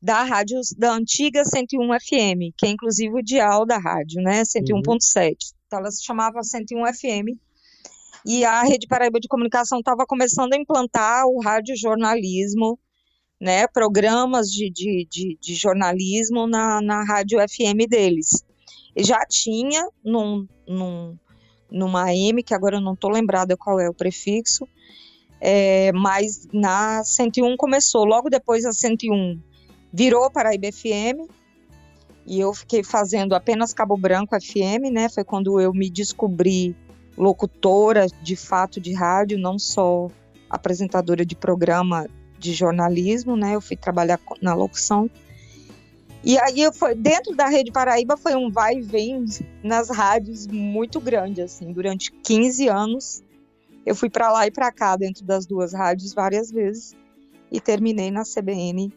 da 0.00 0.22
rádio 0.22 0.60
da 0.76 0.92
antiga 0.92 1.44
101 1.44 1.86
FM, 2.00 2.54
que 2.56 2.66
é 2.66 2.70
inclusive 2.70 3.12
o 3.12 3.22
dial 3.22 3.66
da 3.66 3.78
rádio, 3.78 4.22
né? 4.22 4.42
101.7. 4.42 5.30
Uhum. 5.30 5.36
Então 5.66 5.78
ela 5.80 5.90
se 5.90 6.04
chamava 6.04 6.42
101 6.42 6.86
FM. 6.94 7.38
E 8.24 8.44
a 8.44 8.62
Rede 8.62 8.86
Paraíba 8.86 9.18
de 9.20 9.28
Comunicação 9.28 9.78
estava 9.78 10.04
começando 10.06 10.52
a 10.52 10.56
implantar 10.56 11.24
o 11.26 11.40
rádio 11.40 11.76
jornalismo, 11.76 12.78
né? 13.40 13.66
Programas 13.66 14.48
de, 14.48 14.70
de, 14.70 15.06
de, 15.10 15.38
de 15.40 15.54
jornalismo 15.54 16.46
na, 16.46 16.80
na 16.80 17.04
rádio 17.04 17.38
FM 17.40 17.88
deles. 17.88 18.44
Já 18.96 19.24
tinha 19.26 19.88
num, 20.04 20.46
num, 20.66 21.16
numa 21.70 22.12
M, 22.12 22.42
que 22.42 22.54
agora 22.54 22.76
eu 22.76 22.80
não 22.80 22.94
estou 22.94 23.10
lembrada 23.10 23.56
qual 23.56 23.78
é 23.78 23.88
o 23.88 23.94
prefixo, 23.94 24.66
é, 25.40 25.92
mas 25.92 26.48
na 26.52 27.04
101 27.04 27.56
começou, 27.56 28.04
logo 28.04 28.28
depois 28.28 28.64
a 28.64 28.72
101 28.72 29.40
virou 29.92 30.30
Paraíba 30.30 30.72
FM 30.72 31.30
e 32.26 32.40
eu 32.40 32.52
fiquei 32.52 32.82
fazendo 32.82 33.34
apenas 33.34 33.72
Cabo 33.72 33.96
Branco 33.96 34.38
FM, 34.38 34.92
né? 34.92 35.08
Foi 35.08 35.24
quando 35.24 35.60
eu 35.60 35.72
me 35.72 35.88
descobri 35.88 36.76
locutora 37.16 38.06
de 38.22 38.36
fato 38.36 38.80
de 38.80 38.92
rádio, 38.92 39.38
não 39.38 39.58
só 39.58 40.10
apresentadora 40.50 41.24
de 41.24 41.34
programa 41.34 42.06
de 42.38 42.52
jornalismo, 42.52 43.36
né? 43.36 43.54
Eu 43.54 43.60
fui 43.60 43.76
trabalhar 43.76 44.20
na 44.40 44.54
locução. 44.54 45.10
E 46.24 46.38
aí 46.38 46.60
eu 46.60 46.72
foi 46.72 46.94
dentro 46.94 47.34
da 47.34 47.46
Rede 47.48 47.70
Paraíba 47.70 48.16
foi 48.16 48.34
um 48.34 48.50
vai 48.50 48.76
e 48.76 48.82
vem 48.82 49.24
nas 49.62 49.88
rádios 49.88 50.46
muito 50.46 51.00
grande 51.00 51.40
assim, 51.40 51.72
durante 51.72 52.10
15 52.10 52.68
anos 52.68 53.22
Eu 53.86 53.94
fui 53.94 54.10
para 54.10 54.30
lá 54.32 54.46
e 54.46 54.50
para 54.50 54.70
cá 54.72 54.96
dentro 54.96 55.24
das 55.24 55.46
duas 55.46 55.72
rádios 55.72 56.12
várias 56.12 56.50
vezes 56.50 56.94
e 57.50 57.60
terminei 57.60 58.10
na 58.10 58.24
CBN, 58.24 58.92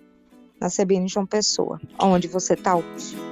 na 0.60 0.68
CBN 0.68 1.08
João 1.08 1.26
Pessoa, 1.26 1.80
onde 1.98 2.28
você 2.28 2.54
está 2.54 2.76
hoje. 2.76 3.31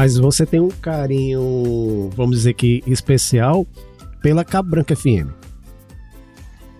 Mas 0.00 0.16
você 0.16 0.46
tem 0.46 0.58
um 0.58 0.70
carinho, 0.70 2.08
vamos 2.14 2.38
dizer 2.38 2.54
que 2.54 2.82
especial, 2.86 3.66
pela 4.22 4.42
Cabo 4.42 4.70
Branca 4.70 4.96
FM. 4.96 5.28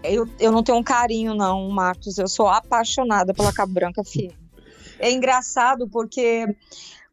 Eu, 0.03 0.27
eu 0.39 0.51
não 0.51 0.63
tenho 0.63 0.79
um 0.79 0.83
carinho, 0.83 1.35
não, 1.35 1.69
Marcos. 1.69 2.17
Eu 2.17 2.27
sou 2.27 2.49
apaixonada 2.49 3.35
pela 3.35 3.53
Cabo 3.53 3.75
Branca 3.75 4.03
FM. 4.03 4.33
É 4.99 5.13
engraçado 5.13 5.87
porque 5.87 6.47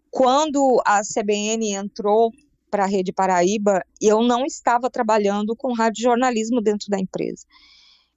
quando 0.09 0.81
a 0.85 1.01
CBN 1.01 1.73
entrou 1.73 2.31
para 2.71 2.85
a 2.85 2.87
Rede 2.87 3.11
Paraíba, 3.11 3.83
eu 4.01 4.23
não 4.23 4.45
estava 4.45 4.89
trabalhando 4.89 5.57
com 5.57 5.73
rádio 5.73 6.03
jornalismo 6.03 6.61
dentro 6.61 6.87
da 6.89 6.97
empresa. 6.97 7.45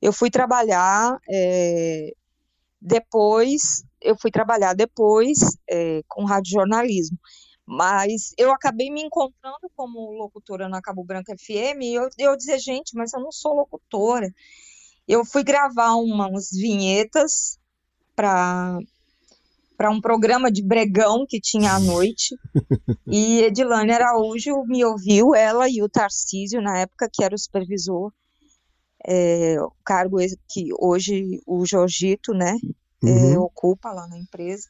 Eu 0.00 0.12
fui 0.12 0.30
trabalhar 0.30 1.18
é, 1.28 2.12
depois, 2.80 3.82
eu 4.00 4.16
fui 4.16 4.30
trabalhar 4.30 4.74
depois 4.74 5.40
é, 5.68 6.02
com 6.06 6.24
rádio 6.24 6.52
jornalismo. 6.52 7.18
Mas 7.72 8.34
eu 8.36 8.50
acabei 8.50 8.90
me 8.90 9.00
encontrando 9.00 9.70
como 9.76 10.10
locutora 10.10 10.68
na 10.68 10.82
Cabo 10.82 11.04
Branco 11.04 11.30
FM 11.30 11.82
e 11.82 11.94
eu, 11.94 12.08
eu 12.18 12.36
dizer, 12.36 12.58
gente, 12.58 12.96
mas 12.96 13.12
eu 13.12 13.20
não 13.20 13.30
sou 13.30 13.54
locutora. 13.54 14.28
Eu 15.06 15.24
fui 15.24 15.44
gravar 15.44 15.94
umas 15.94 16.50
vinhetas 16.50 17.60
para 18.16 18.76
para 19.76 19.88
um 19.88 20.00
programa 20.00 20.50
de 20.50 20.62
bregão 20.62 21.24
que 21.24 21.40
tinha 21.40 21.72
à 21.74 21.78
noite. 21.78 22.36
e 23.06 23.42
Edilane 23.42 23.92
Araújo 23.92 24.64
me 24.66 24.84
ouviu, 24.84 25.32
ela 25.32 25.70
e 25.70 25.80
o 25.80 25.88
Tarcísio, 25.88 26.60
na 26.60 26.76
época, 26.80 27.08
que 27.10 27.22
era 27.22 27.34
o 27.34 27.38
supervisor, 27.38 28.12
é, 29.06 29.56
o 29.62 29.72
cargo 29.84 30.18
que 30.48 30.68
hoje 30.78 31.40
o 31.46 31.64
Jorgito, 31.64 32.34
né, 32.34 32.56
uhum. 33.02 33.34
é, 33.34 33.38
ocupa 33.38 33.92
lá 33.92 34.08
na 34.08 34.18
empresa. 34.18 34.68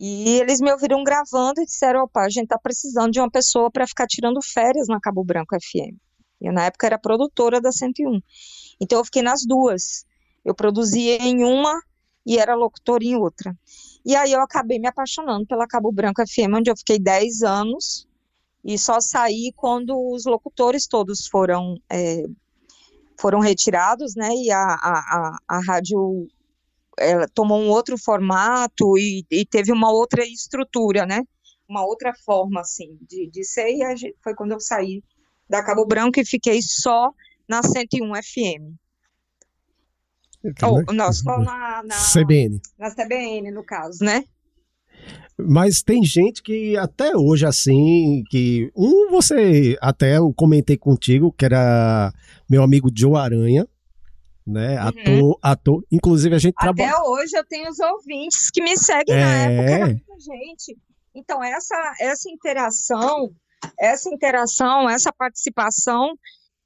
E 0.00 0.40
eles 0.40 0.62
me 0.62 0.72
ouviram 0.72 1.04
gravando 1.04 1.60
e 1.60 1.66
disseram: 1.66 2.04
opa, 2.04 2.22
a 2.22 2.30
gente 2.30 2.48
tá 2.48 2.58
precisando 2.58 3.10
de 3.10 3.20
uma 3.20 3.30
pessoa 3.30 3.70
para 3.70 3.86
ficar 3.86 4.06
tirando 4.06 4.40
férias 4.42 4.88
na 4.88 4.98
Cabo 4.98 5.22
Branco 5.22 5.54
FM. 5.54 5.94
Eu, 6.40 6.54
na 6.54 6.64
época, 6.64 6.86
era 6.86 6.98
produtora 6.98 7.60
da 7.60 7.70
101. 7.70 8.18
Então, 8.80 8.98
eu 8.98 9.04
fiquei 9.04 9.20
nas 9.20 9.44
duas. 9.44 10.06
Eu 10.42 10.54
produzia 10.54 11.16
em 11.16 11.44
uma 11.44 11.78
e 12.24 12.38
era 12.38 12.54
locutora 12.54 13.04
em 13.04 13.14
outra. 13.14 13.54
E 14.02 14.16
aí, 14.16 14.32
eu 14.32 14.40
acabei 14.40 14.78
me 14.78 14.88
apaixonando 14.88 15.46
pela 15.46 15.66
Cabo 15.66 15.92
Branco 15.92 16.26
FM, 16.26 16.54
onde 16.56 16.70
eu 16.70 16.76
fiquei 16.78 16.98
10 16.98 17.42
anos 17.42 18.08
e 18.64 18.78
só 18.78 19.00
saí 19.00 19.52
quando 19.54 19.94
os 20.12 20.24
locutores 20.24 20.86
todos 20.86 21.26
foram. 21.26 21.76
É, 21.90 22.24
foram 23.18 23.38
retirados, 23.38 24.14
né, 24.16 24.30
e 24.32 24.50
a, 24.50 24.62
a, 24.62 24.92
a, 24.98 25.38
a 25.46 25.60
rádio 25.66 26.26
ela 27.00 27.26
tomou 27.26 27.58
um 27.58 27.68
outro 27.68 27.96
formato 27.96 28.96
e, 28.98 29.24
e, 29.30 29.46
teve 29.46 29.72
uma 29.72 29.90
outra 29.90 30.24
estrutura, 30.24 31.06
né? 31.06 31.22
Uma 31.68 31.84
outra 31.84 32.12
forma, 32.24 32.60
assim, 32.60 32.98
de, 33.08 33.30
de 33.30 33.44
ser. 33.44 33.70
E 33.70 33.96
gente, 33.96 34.14
foi 34.22 34.34
quando 34.34 34.52
eu 34.52 34.60
saí 34.60 35.02
da 35.48 35.64
Cabo 35.64 35.86
Branco 35.86 36.20
e 36.20 36.24
fiquei 36.24 36.60
só 36.62 37.10
na 37.48 37.62
101 37.62 38.14
FM. 38.14 38.76
Oh, 40.62 40.92
não, 40.92 41.12
só 41.12 41.38
na, 41.38 41.82
na, 41.82 41.96
CBN. 41.96 42.60
Na 42.78 42.90
CBN, 42.90 43.50
no 43.50 43.64
caso, 43.64 44.04
né? 44.04 44.24
Mas 45.38 45.82
tem 45.82 46.04
gente 46.04 46.42
que 46.42 46.76
até 46.76 47.16
hoje, 47.16 47.46
assim, 47.46 48.22
que 48.30 48.70
um 48.76 49.10
você 49.10 49.76
até 49.80 50.18
eu 50.18 50.32
comentei 50.34 50.76
contigo, 50.76 51.32
que 51.32 51.44
era 51.44 52.12
meu 52.48 52.62
amigo 52.62 52.90
Joe 52.94 53.16
Aranha, 53.16 53.66
né? 54.46 54.80
Uhum. 54.80 54.88
Ator, 54.88 55.38
ator. 55.42 55.84
Inclusive, 55.90 56.34
a 56.34 56.38
gente 56.38 56.54
trabalha. 56.54 56.90
Até 56.90 57.02
hoje 57.02 57.36
eu 57.36 57.44
tenho 57.46 57.68
os 57.68 57.78
ouvintes 57.78 58.50
que 58.50 58.62
me 58.62 58.76
seguem 58.76 59.14
é... 59.14 59.20
na 59.20 59.34
época, 59.34 59.70
era 59.70 59.86
muita 59.86 60.18
gente. 60.18 60.78
Então, 61.14 61.42
essa, 61.42 61.94
essa 62.00 62.30
interação, 62.30 63.34
essa 63.78 64.08
interação, 64.08 64.88
essa 64.88 65.12
participação 65.12 66.14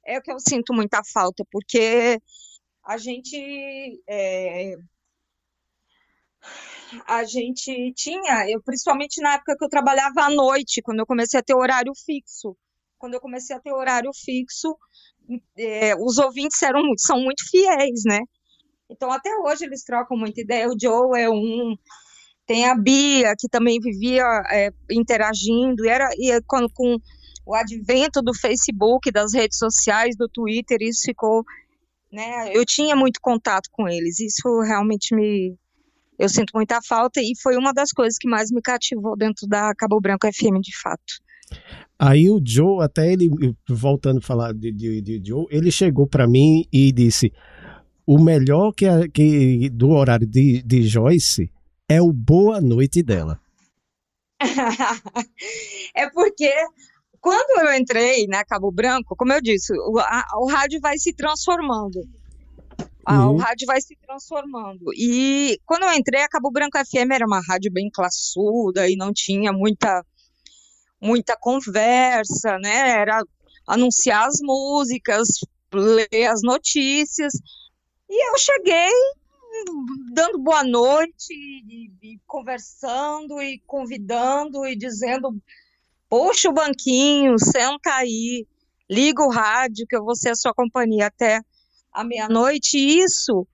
é 0.05 0.19
o 0.19 0.21
que 0.21 0.31
eu 0.31 0.39
sinto 0.39 0.73
muita 0.73 1.01
falta, 1.13 1.43
porque 1.51 2.19
a 2.85 2.97
gente. 2.97 4.01
É, 4.07 4.75
a 7.07 7.23
gente 7.23 7.93
tinha, 7.95 8.49
eu 8.49 8.61
principalmente 8.61 9.21
na 9.21 9.33
época 9.33 9.55
que 9.57 9.65
eu 9.65 9.69
trabalhava 9.69 10.21
à 10.21 10.29
noite, 10.29 10.81
quando 10.81 10.99
eu 10.99 11.05
comecei 11.05 11.39
a 11.39 11.43
ter 11.43 11.55
horário 11.55 11.91
fixo. 12.05 12.55
Quando 12.97 13.15
eu 13.15 13.19
comecei 13.19 13.55
a 13.55 13.59
ter 13.59 13.73
horário 13.73 14.11
fixo, 14.13 14.77
é, 15.57 15.95
os 15.95 16.17
ouvintes 16.17 16.61
eram, 16.61 16.81
são 16.97 17.19
muito 17.19 17.43
fiéis, 17.49 18.01
né? 18.05 18.19
Então, 18.89 19.11
até 19.11 19.29
hoje 19.37 19.65
eles 19.65 19.83
trocam 19.83 20.17
muita 20.17 20.41
ideia. 20.41 20.69
O 20.69 20.75
Joe 20.79 21.19
é 21.19 21.29
um. 21.29 21.75
Tem 22.45 22.65
a 22.67 22.75
Bia, 22.75 23.33
que 23.37 23.49
também 23.49 23.79
vivia 23.79 24.23
é, 24.51 24.69
interagindo, 24.91 25.83
e, 25.83 25.89
era, 25.89 26.07
e 26.15 26.39
com, 26.45 26.69
com 26.69 26.97
o 27.43 27.55
advento 27.55 28.21
do 28.21 28.35
Facebook, 28.35 29.11
das 29.11 29.33
redes 29.33 29.57
sociais, 29.57 30.15
do 30.15 30.29
Twitter, 30.29 30.77
isso 30.81 31.01
ficou. 31.05 31.43
Né, 32.11 32.55
eu 32.55 32.63
tinha 32.65 32.95
muito 32.95 33.19
contato 33.19 33.69
com 33.71 33.89
eles, 33.89 34.19
isso 34.19 34.61
realmente 34.61 35.13
me. 35.15 35.57
Eu 36.17 36.29
sinto 36.29 36.51
muita 36.53 36.79
falta, 36.81 37.19
e 37.19 37.33
foi 37.41 37.57
uma 37.57 37.73
das 37.73 37.91
coisas 37.91 38.17
que 38.17 38.29
mais 38.29 38.49
me 38.51 38.61
cativou 38.61 39.17
dentro 39.17 39.47
da 39.47 39.73
Cabo 39.75 39.99
Branco 39.99 40.27
FM, 40.31 40.61
de 40.61 40.77
fato. 40.79 41.24
Aí 41.97 42.29
o 42.29 42.41
Joe, 42.43 42.83
até 42.83 43.11
ele, 43.11 43.29
voltando 43.69 44.17
a 44.17 44.21
falar 44.21 44.53
de, 44.53 44.71
de, 44.71 45.01
de 45.01 45.21
Joe, 45.23 45.45
ele 45.49 45.71
chegou 45.71 46.05
para 46.05 46.27
mim 46.27 46.65
e 46.71 46.91
disse: 46.91 47.31
o 48.05 48.19
melhor 48.19 48.73
que, 48.73 48.85
a, 48.85 49.07
que 49.07 49.69
do 49.69 49.89
horário 49.89 50.27
de, 50.27 50.61
de 50.61 50.83
Joyce 50.83 51.49
é 51.87 52.01
o 52.01 52.11
boa 52.11 52.59
noite 52.59 53.01
dela. 53.01 53.39
é 55.95 56.09
porque 56.09 56.51
quando 57.21 57.65
eu 57.65 57.73
entrei 57.73 58.27
na 58.27 58.45
Cabo 58.45 58.71
Branco, 58.71 59.15
como 59.15 59.33
eu 59.33 59.41
disse, 59.41 59.73
o, 59.73 59.97
a, 59.99 60.25
o 60.37 60.47
rádio 60.47 60.79
vai 60.79 60.97
se 60.97 61.13
transformando. 61.13 62.01
uhum. 63.09 63.29
O 63.31 63.37
rádio 63.37 63.65
vai 63.65 63.81
se 63.81 63.95
transformando. 64.05 64.93
E 64.95 65.57
quando 65.65 65.83
eu 65.83 65.93
entrei, 65.93 66.21
a 66.21 66.29
Cabo 66.29 66.51
Branco 66.51 66.77
FM 66.77 67.11
era 67.11 67.25
uma 67.25 67.41
rádio 67.41 67.71
bem 67.71 67.89
classuda 67.89 68.87
e 68.89 68.95
não 68.95 69.11
tinha 69.11 69.51
muita 69.51 70.05
muita 71.05 71.37
conversa, 71.37 72.57
né? 72.59 73.01
Era 73.01 73.23
anunciar 73.67 74.27
as 74.27 74.39
músicas, 74.41 75.27
ler 75.73 76.25
as 76.27 76.41
notícias. 76.41 77.33
E 78.09 78.31
eu 78.31 78.37
cheguei 78.37 78.91
dando 80.11 80.39
boa 80.39 80.63
noite, 80.63 81.31
e, 81.31 81.91
e 82.01 82.19
conversando 82.25 83.41
e 83.41 83.61
convidando 83.65 84.65
e 84.65 84.75
dizendo: 84.75 85.35
puxa 86.09 86.49
o 86.49 86.53
banquinho, 86.53 87.37
senta 87.39 87.93
aí, 87.93 88.45
liga 88.89 89.23
o 89.23 89.31
rádio, 89.31 89.85
que 89.87 89.95
eu 89.95 90.03
vou 90.03 90.15
ser 90.15 90.29
a 90.29 90.35
sua 90.35 90.53
companhia 90.53 91.07
até 91.07 91.41
a 91.93 92.03
meia-noite. 92.03 92.77
Isso 92.77 93.47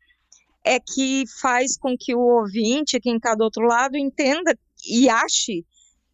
é 0.63 0.79
que 0.79 1.23
faz 1.41 1.77
com 1.77 1.95
que 1.97 2.15
o 2.15 2.19
ouvinte, 2.19 2.99
quem 2.99 3.17
está 3.17 3.35
do 3.35 3.43
outro 3.43 3.63
lado, 3.63 3.97
entenda 3.97 4.57
e 4.87 5.09
ache 5.09 5.65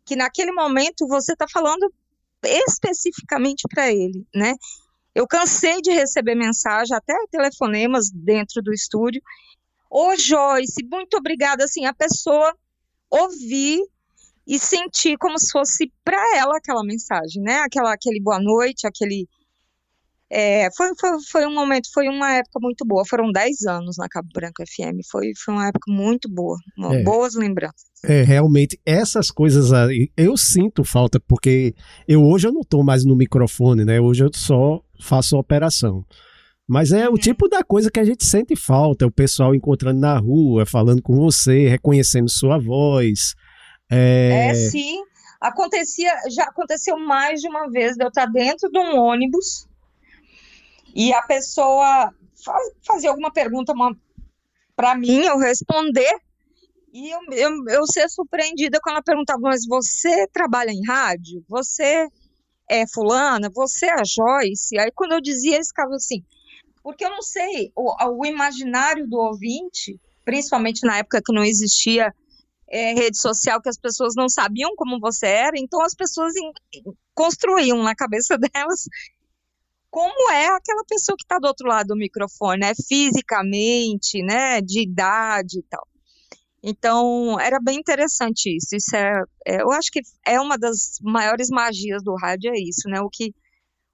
que 0.08 0.15
naquele 0.15 0.54
momento 0.54 1.06
você 1.06 1.34
está 1.34 1.46
falando 1.52 1.93
especificamente 2.41 3.63
para 3.70 3.91
ele, 3.91 4.26
né? 4.34 4.56
Eu 5.13 5.28
cansei 5.28 5.82
de 5.82 5.91
receber 5.91 6.34
mensagem, 6.34 6.96
até 6.96 7.13
telefonemas 7.30 8.10
dentro 8.10 8.62
do 8.62 8.74
estúdio. 8.74 9.22
Ô 9.89 10.15
Joyce, 10.15 10.84
muito 10.89 11.17
obrigada. 11.17 11.65
Assim, 11.65 11.86
a 11.86 11.93
pessoa 11.93 12.56
ouvir 13.10 13.82
e 14.46 14.58
sentir 14.58 15.17
como 15.17 15.38
se 15.38 15.52
fosse 15.52 15.91
para 16.06 16.38
ela 16.38 16.58
aquela 16.58 16.84
mensagem, 16.84 17.41
né? 17.41 17.60
Aquela, 17.60 17.93
aquele 17.93 18.22
boa 18.22 18.39
noite, 18.39 18.88
aquele. 18.88 19.28
É, 20.30 20.68
foi, 20.76 20.90
foi, 21.00 21.10
foi 21.32 21.48
um 21.48 21.54
momento, 21.54 21.88
foi 21.94 22.10
uma 22.10 22.34
época 22.34 22.60
muito 22.62 22.86
boa. 22.86 23.06
Foram 23.06 23.32
10 23.32 23.66
anos 23.66 23.96
na 23.98 24.10
Cabo 24.10 24.28
Branco 24.34 24.62
FM. 24.62 25.00
Foi, 25.10 25.32
foi 25.38 25.54
uma 25.54 25.68
época 25.68 25.90
muito 25.92 26.30
boa. 26.30 26.58
É. 26.92 27.04
Boas 27.04 27.36
lembranças. 27.36 27.86
É, 28.04 28.24
realmente, 28.24 28.80
essas 28.86 29.32
coisas 29.32 29.72
aí, 29.72 30.12
eu 30.18 30.36
sinto 30.36 30.84
falta, 30.84 31.20
porque 31.20 31.74
eu 32.08 32.24
hoje 32.24 32.48
eu 32.48 32.52
não 32.52 32.62
estou 32.62 32.84
mais 32.84 33.06
no 33.06 33.16
microfone, 33.16 33.86
né? 33.86 34.00
Hoje 34.00 34.24
eu 34.24 34.30
só 34.34 34.82
faço 35.02 35.38
operação. 35.38 36.06
Mas 36.68 36.92
é 36.92 37.08
uhum. 37.08 37.16
o 37.16 37.18
tipo 37.18 37.48
da 37.48 37.63
coisa 37.63 37.90
que 37.90 38.00
a 38.00 38.04
gente 38.04 38.26
sente 38.26 38.56
falta, 38.56 39.08
o 39.08 39.12
pessoal 39.12 39.56
encontrando 39.56 40.00
na 40.02 40.18
rua, 40.18 40.66
falando 40.66 41.02
com 41.02 41.16
você, 41.16 41.70
reconhecendo 41.70 42.30
sua 42.30 42.60
voz. 42.60 43.34
É, 43.90 44.50
é 44.50 44.54
sim. 44.54 45.02
Acontecia, 45.40 46.12
já 46.30 46.44
aconteceu 46.44 47.00
mais 47.00 47.40
de 47.40 47.48
uma 47.48 47.70
vez 47.70 47.96
de 47.96 48.04
eu 48.04 48.10
estar 48.10 48.26
dentro 48.26 48.70
de 48.70 48.78
um 48.78 48.98
ônibus 48.98 49.66
e 50.97 51.13
a 51.13 51.21
pessoa 51.21 52.12
faz, 52.43 52.71
fazia 52.83 53.12
alguma 53.12 53.31
pergunta 53.31 53.71
para 54.75 54.95
mim, 54.95 55.19
eu 55.19 55.38
responder, 55.38 56.12
e 56.91 57.12
eu, 57.12 57.19
eu, 57.33 57.51
eu 57.69 57.86
ser 57.86 58.10
surpreendida 58.10 58.79
quando 58.81 58.95
ela 58.95 59.03
perguntava, 59.03 59.39
mas 59.39 59.67
você 59.67 60.25
trabalha 60.27 60.71
em 60.71 60.83
rádio? 60.83 61.45
Você 61.47 62.07
é 62.67 62.88
fulana? 62.88 63.47
Você 63.53 63.86
é 63.86 63.93
a 63.93 64.03
Joyce? 64.03 64.79
Aí 64.79 64.91
quando 64.91 65.12
eu 65.12 65.21
dizia, 65.21 65.55
eles 65.55 65.67
ficavam 65.67 65.93
assim, 65.93 66.23
porque 66.81 67.05
eu 67.05 67.12
não 67.12 67.21
sei, 67.21 67.71
o, 67.75 67.93
o 68.17 68.25
imaginário 68.25 69.07
do 69.07 69.17
ouvinte, 69.17 70.01
principalmente 70.25 70.83
na 70.83 70.97
época 70.97 71.21
que 71.23 71.31
não 71.31 71.43
existia 71.43 72.12
é, 72.67 72.93
rede 72.95 73.19
social, 73.19 73.62
que 73.62 73.69
as 73.69 73.77
pessoas 73.77 74.15
não 74.15 74.27
sabiam 74.27 74.75
como 74.75 74.99
você 74.99 75.27
era, 75.27 75.60
então 75.60 75.79
as 75.83 75.93
pessoas 75.93 76.33
construíam 77.13 77.83
na 77.83 77.93
cabeça 77.93 78.36
delas 78.51 78.86
como 79.97 80.31
é 80.31 80.45
aquela 80.49 80.83
pessoa 80.88 81.15
que 81.17 81.23
está 81.23 81.39
do 81.39 81.47
outro 81.47 81.67
lado 81.67 81.88
do 81.88 81.95
microfone, 81.95 82.60
né? 82.60 82.71
Fisicamente, 82.88 84.21
né? 84.21 84.62
De 84.62 84.83
idade 84.83 85.57
e 85.57 85.63
tal. 85.63 85.88
Então, 86.62 87.39
era 87.39 87.57
bem 87.60 87.79
interessante 87.79 88.55
isso. 88.55 88.75
Isso 88.75 88.95
é, 88.95 89.23
é, 89.47 89.62
eu 89.63 89.71
acho 89.71 89.91
que 89.91 90.01
é 90.23 90.39
uma 90.39 90.55
das 90.55 90.99
maiores 91.01 91.49
magias 91.49 92.03
do 92.03 92.13
rádio, 92.15 92.51
é 92.51 92.60
isso, 92.60 92.88
né? 92.88 93.01
O 93.01 93.10
que 93.10 93.33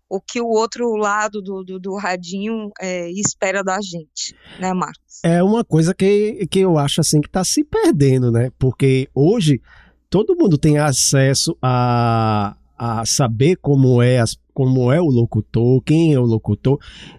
o, 0.09 0.19
que 0.19 0.41
o 0.41 0.47
outro 0.47 0.93
lado 0.97 1.41
do, 1.41 1.63
do, 1.63 1.79
do 1.79 1.95
radinho 1.95 2.69
é, 2.81 3.09
espera 3.11 3.63
da 3.63 3.79
gente, 3.81 4.35
né, 4.59 4.73
Marcos? 4.73 5.21
É 5.23 5.41
uma 5.41 5.63
coisa 5.63 5.93
que, 5.93 6.45
que 6.47 6.59
eu 6.59 6.77
acho 6.77 6.99
assim 6.99 7.21
que 7.21 7.29
está 7.29 7.45
se 7.45 7.63
perdendo, 7.63 8.29
né? 8.29 8.51
Porque 8.59 9.07
hoje 9.15 9.61
todo 10.09 10.35
mundo 10.35 10.57
tem 10.57 10.77
acesso 10.77 11.57
a, 11.61 12.57
a 12.77 13.05
saber 13.05 13.57
como 13.57 14.01
é 14.01 14.19
as 14.19 14.37
como 14.53 14.93
é 14.93 15.01
o 15.01 15.05
locutor, 15.05 15.81
quem 15.81 16.13
é 16.13 16.19
o 16.19 16.25
locutor, 16.25 16.77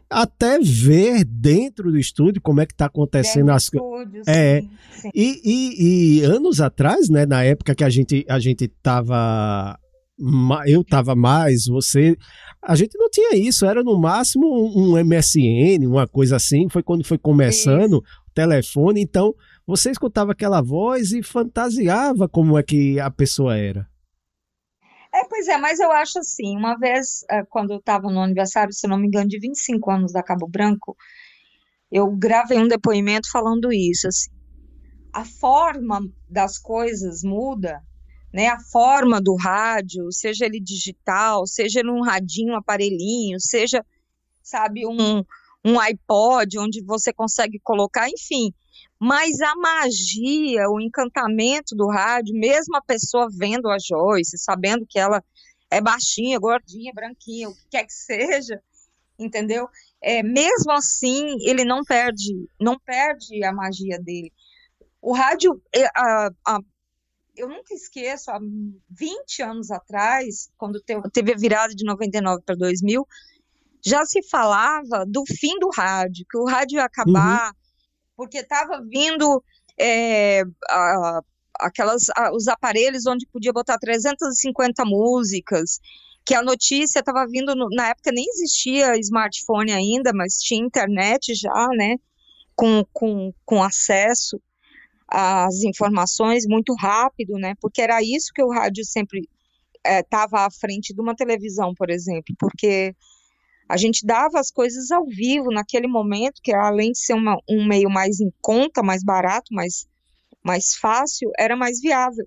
até 0.09 0.61
ver 0.61 1.25
dentro 1.25 1.91
do 1.91 1.99
estúdio 1.99 2.41
como 2.41 2.61
é 2.61 2.67
que 2.67 2.73
está 2.73 2.87
acontecendo 2.87 3.51
as 3.51 3.69
coisas. 3.69 4.27
É. 4.29 4.61
Sim, 4.61 5.11
E, 5.13 5.41
e, 5.45 6.21
e, 6.21 6.25
anos 6.25 6.61
atrás, 6.61 7.11
né, 7.11 7.27
na 7.27 7.43
época 7.43 7.75
que 7.75 7.83
a 7.83 7.91
gente 7.91 8.25
a 8.29 8.39
gente 8.39 8.69
tava 8.69 9.77
eu 10.67 10.83
estava 10.83 11.15
mais, 11.15 11.67
você. 11.67 12.17
A 12.63 12.77
gente 12.77 12.97
não 12.97 13.11
tinha 13.11 13.37
isso, 13.37 13.67
era 13.67 13.83
no 13.83 13.99
máximo 13.99 14.47
um, 14.47 14.93
um 14.95 15.05
MSN, 15.05 15.87
uma 15.87 16.07
coisa 16.07 16.37
assim. 16.37 16.69
Foi 16.69 16.83
quando 16.83 17.05
foi 17.05 17.19
começando 17.19 17.95
o 17.95 18.31
telefone. 18.33 19.03
Então, 19.03 19.35
você 19.67 19.91
escutava 19.91 20.33
aquela 20.33 20.61
voz 20.61 21.13
e 21.13 21.23
fantasiava 21.23 22.29
como 22.29 22.57
é 22.57 22.63
que 22.63 22.99
a 23.01 23.11
pessoa 23.11 23.57
era. 23.57 23.87
É, 25.15 25.25
pois 25.29 25.47
é, 25.47 25.57
mas 25.57 25.79
eu 25.79 25.93
acho 25.93 26.19
assim, 26.19 26.57
uma 26.57 26.77
vez, 26.77 27.25
eh, 27.31 27.45
quando 27.49 27.71
eu 27.73 27.79
estava 27.79 28.11
no 28.11 28.21
aniversário, 28.21 28.73
se 28.73 28.89
não 28.89 28.99
me 28.99 29.07
engano, 29.07 29.29
de 29.29 29.39
25 29.39 29.89
anos 29.93 30.13
da 30.13 30.25
Cabo 30.25 30.49
Branco, 30.49 30.97
eu 31.91 32.11
gravei 32.17 32.59
um 32.59 32.67
depoimento 32.67 33.31
falando 33.31 33.73
isso, 33.73 34.09
assim, 34.09 34.33
a 35.13 35.25
forma 35.25 36.01
das 36.29 36.59
coisas 36.59 37.23
muda, 37.23 37.81
né, 38.33 38.49
a 38.49 38.59
forma 38.73 39.21
do 39.21 39.37
rádio, 39.37 40.11
seja 40.11 40.47
ele 40.47 40.59
digital, 40.59 41.47
seja 41.47 41.79
ele 41.79 41.93
um 41.93 42.03
radinho, 42.03 42.57
aparelhinho, 42.57 43.39
seja, 43.39 43.87
sabe, 44.43 44.85
um, 44.85 45.23
um 45.65 45.79
iPod 45.79 46.59
onde 46.59 46.83
você 46.83 47.13
consegue 47.13 47.61
colocar, 47.63 48.09
enfim, 48.11 48.53
mas 48.99 49.41
a 49.41 49.55
magia, 49.57 50.69
o 50.71 50.81
encantamento 50.81 51.75
do 51.75 51.89
rádio, 51.89 52.35
mesmo 52.35 52.77
a 52.77 52.83
pessoa 52.83 53.29
vendo 53.31 53.69
a 53.69 53.77
Joyce, 53.79 54.39
sabendo 54.39 54.87
que 54.89 54.99
ela 54.99 55.23
é 55.71 55.81
baixinha, 55.81 56.39
gordinha, 56.39 56.93
branquinha, 56.95 57.49
o 57.49 57.55
que 57.55 57.69
quer 57.71 57.85
que 57.85 57.93
seja, 57.93 58.63
entendeu? 59.19 59.69
É, 60.01 60.23
mesmo 60.23 60.73
assim, 60.73 61.37
ele 61.41 61.65
não 61.65 61.85
perde, 61.85 62.49
não 62.61 62.79
perde 62.79 63.43
a 63.45 63.53
magia 63.53 63.99
dele. 63.99 64.33
O 65.01 65.13
rádio, 65.13 65.61
é, 65.75 65.85
a, 65.87 66.31
a, 66.47 66.59
eu 67.37 67.49
nunca 67.49 67.75
esqueço, 67.75 68.31
há 68.31 68.39
20 68.91 69.43
anos 69.43 69.71
atrás, 69.71 70.51
quando 70.57 70.81
teve 71.13 71.33
a 71.33 71.37
virada 71.37 71.75
de 71.75 71.85
99 71.85 72.43
para 72.45 72.55
2000, 72.55 73.07
já 73.85 74.05
se 74.07 74.23
falava 74.29 75.05
do 75.07 75.25
fim 75.27 75.59
do 75.59 75.69
rádio, 75.69 76.25
que 76.31 76.39
o 76.39 76.47
rádio 76.47 76.77
ia 76.77 76.85
acabar, 76.85 77.49
uhum 77.49 77.64
porque 78.17 78.39
estava 78.39 78.83
vindo 78.83 79.43
é, 79.79 80.43
a, 80.69 81.21
aquelas, 81.61 82.09
a, 82.17 82.33
os 82.35 82.49
aparelhos 82.49 83.07
onde 83.07 83.27
podia 83.27 83.53
botar 83.53 83.79
350 83.79 84.85
músicas, 84.85 85.81
que 86.25 86.35
a 86.35 86.43
notícia 86.43 87.01
estava 87.01 87.27
vindo, 87.27 87.55
no, 87.55 87.69
na 87.71 87.91
época 87.91 88.11
nem 88.13 88.25
existia 88.29 88.97
smartphone 88.99 89.73
ainda, 89.73 90.13
mas 90.15 90.35
tinha 90.39 90.65
internet 90.65 91.35
já, 91.35 91.69
né, 91.77 91.97
com, 92.57 92.85
com, 92.93 93.33
com 93.45 93.63
acesso 93.63 94.41
às 95.07 95.63
informações 95.63 96.47
muito 96.47 96.75
rápido, 96.75 97.35
né, 97.35 97.55
porque 97.61 97.83
era 97.83 98.03
isso 98.03 98.33
que 98.35 98.43
o 98.43 98.51
rádio 98.51 98.85
sempre 98.85 99.29
estava 99.85 100.39
é, 100.39 100.47
à 100.47 100.51
frente 100.51 100.95
de 100.95 101.01
uma 101.01 101.15
televisão, 101.15 101.75
por 101.75 101.91
exemplo, 101.91 102.35
porque 102.39 102.95
a 103.69 103.77
gente 103.77 104.05
dava 104.07 104.39
as 104.39 104.51
coisas 104.51 104.91
ao 104.91 105.07
vivo 105.07 105.51
naquele 105.51 105.87
momento, 105.87 106.41
que 106.43 106.55
além 106.55 106.93
de 106.93 106.99
ser 106.99 107.15
uma, 107.15 107.37
um 107.49 107.67
meio 107.67 107.89
mais 107.91 108.21
em 108.21 108.33
conta, 108.41 108.83
mais 108.83 109.03
barato, 109.03 109.53
mais, 109.53 109.87
mais 110.43 110.75
fácil, 110.75 111.31
era 111.39 111.57
mais 111.57 111.81
viável. 111.81 112.27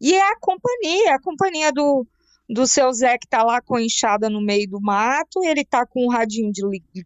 E 0.00 0.14
é 0.14 0.32
a 0.32 0.38
companhia, 0.38 1.14
a 1.14 1.20
companhia 1.20 1.72
do, 1.72 2.06
do 2.48 2.66
seu 2.66 2.92
Zé 2.92 3.18
que 3.18 3.26
está 3.26 3.42
lá 3.42 3.60
com 3.60 3.76
a 3.76 3.82
enxada 3.82 4.28
no 4.30 4.40
meio 4.40 4.68
do 4.68 4.80
mato, 4.80 5.42
ele 5.44 5.62
está 5.62 5.86
com 5.86 6.06
o 6.06 6.10
radinho 6.10 6.52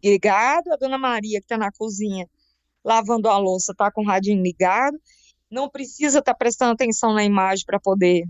ligado, 0.03 0.71
a 0.71 0.75
dona 0.75 0.97
Maria 0.97 1.39
que 1.39 1.45
está 1.45 1.57
na 1.57 1.71
cozinha 1.71 2.27
lavando 2.83 3.29
a 3.29 3.37
louça 3.37 3.71
está 3.71 3.91
com 3.91 4.01
o 4.01 4.05
radinho 4.05 4.41
ligado, 4.41 4.97
não 5.49 5.69
precisa 5.69 6.19
estar 6.19 6.33
tá 6.33 6.37
prestando 6.37 6.73
atenção 6.73 7.13
na 7.13 7.23
imagem 7.23 7.65
para 7.65 7.79
poder 7.79 8.23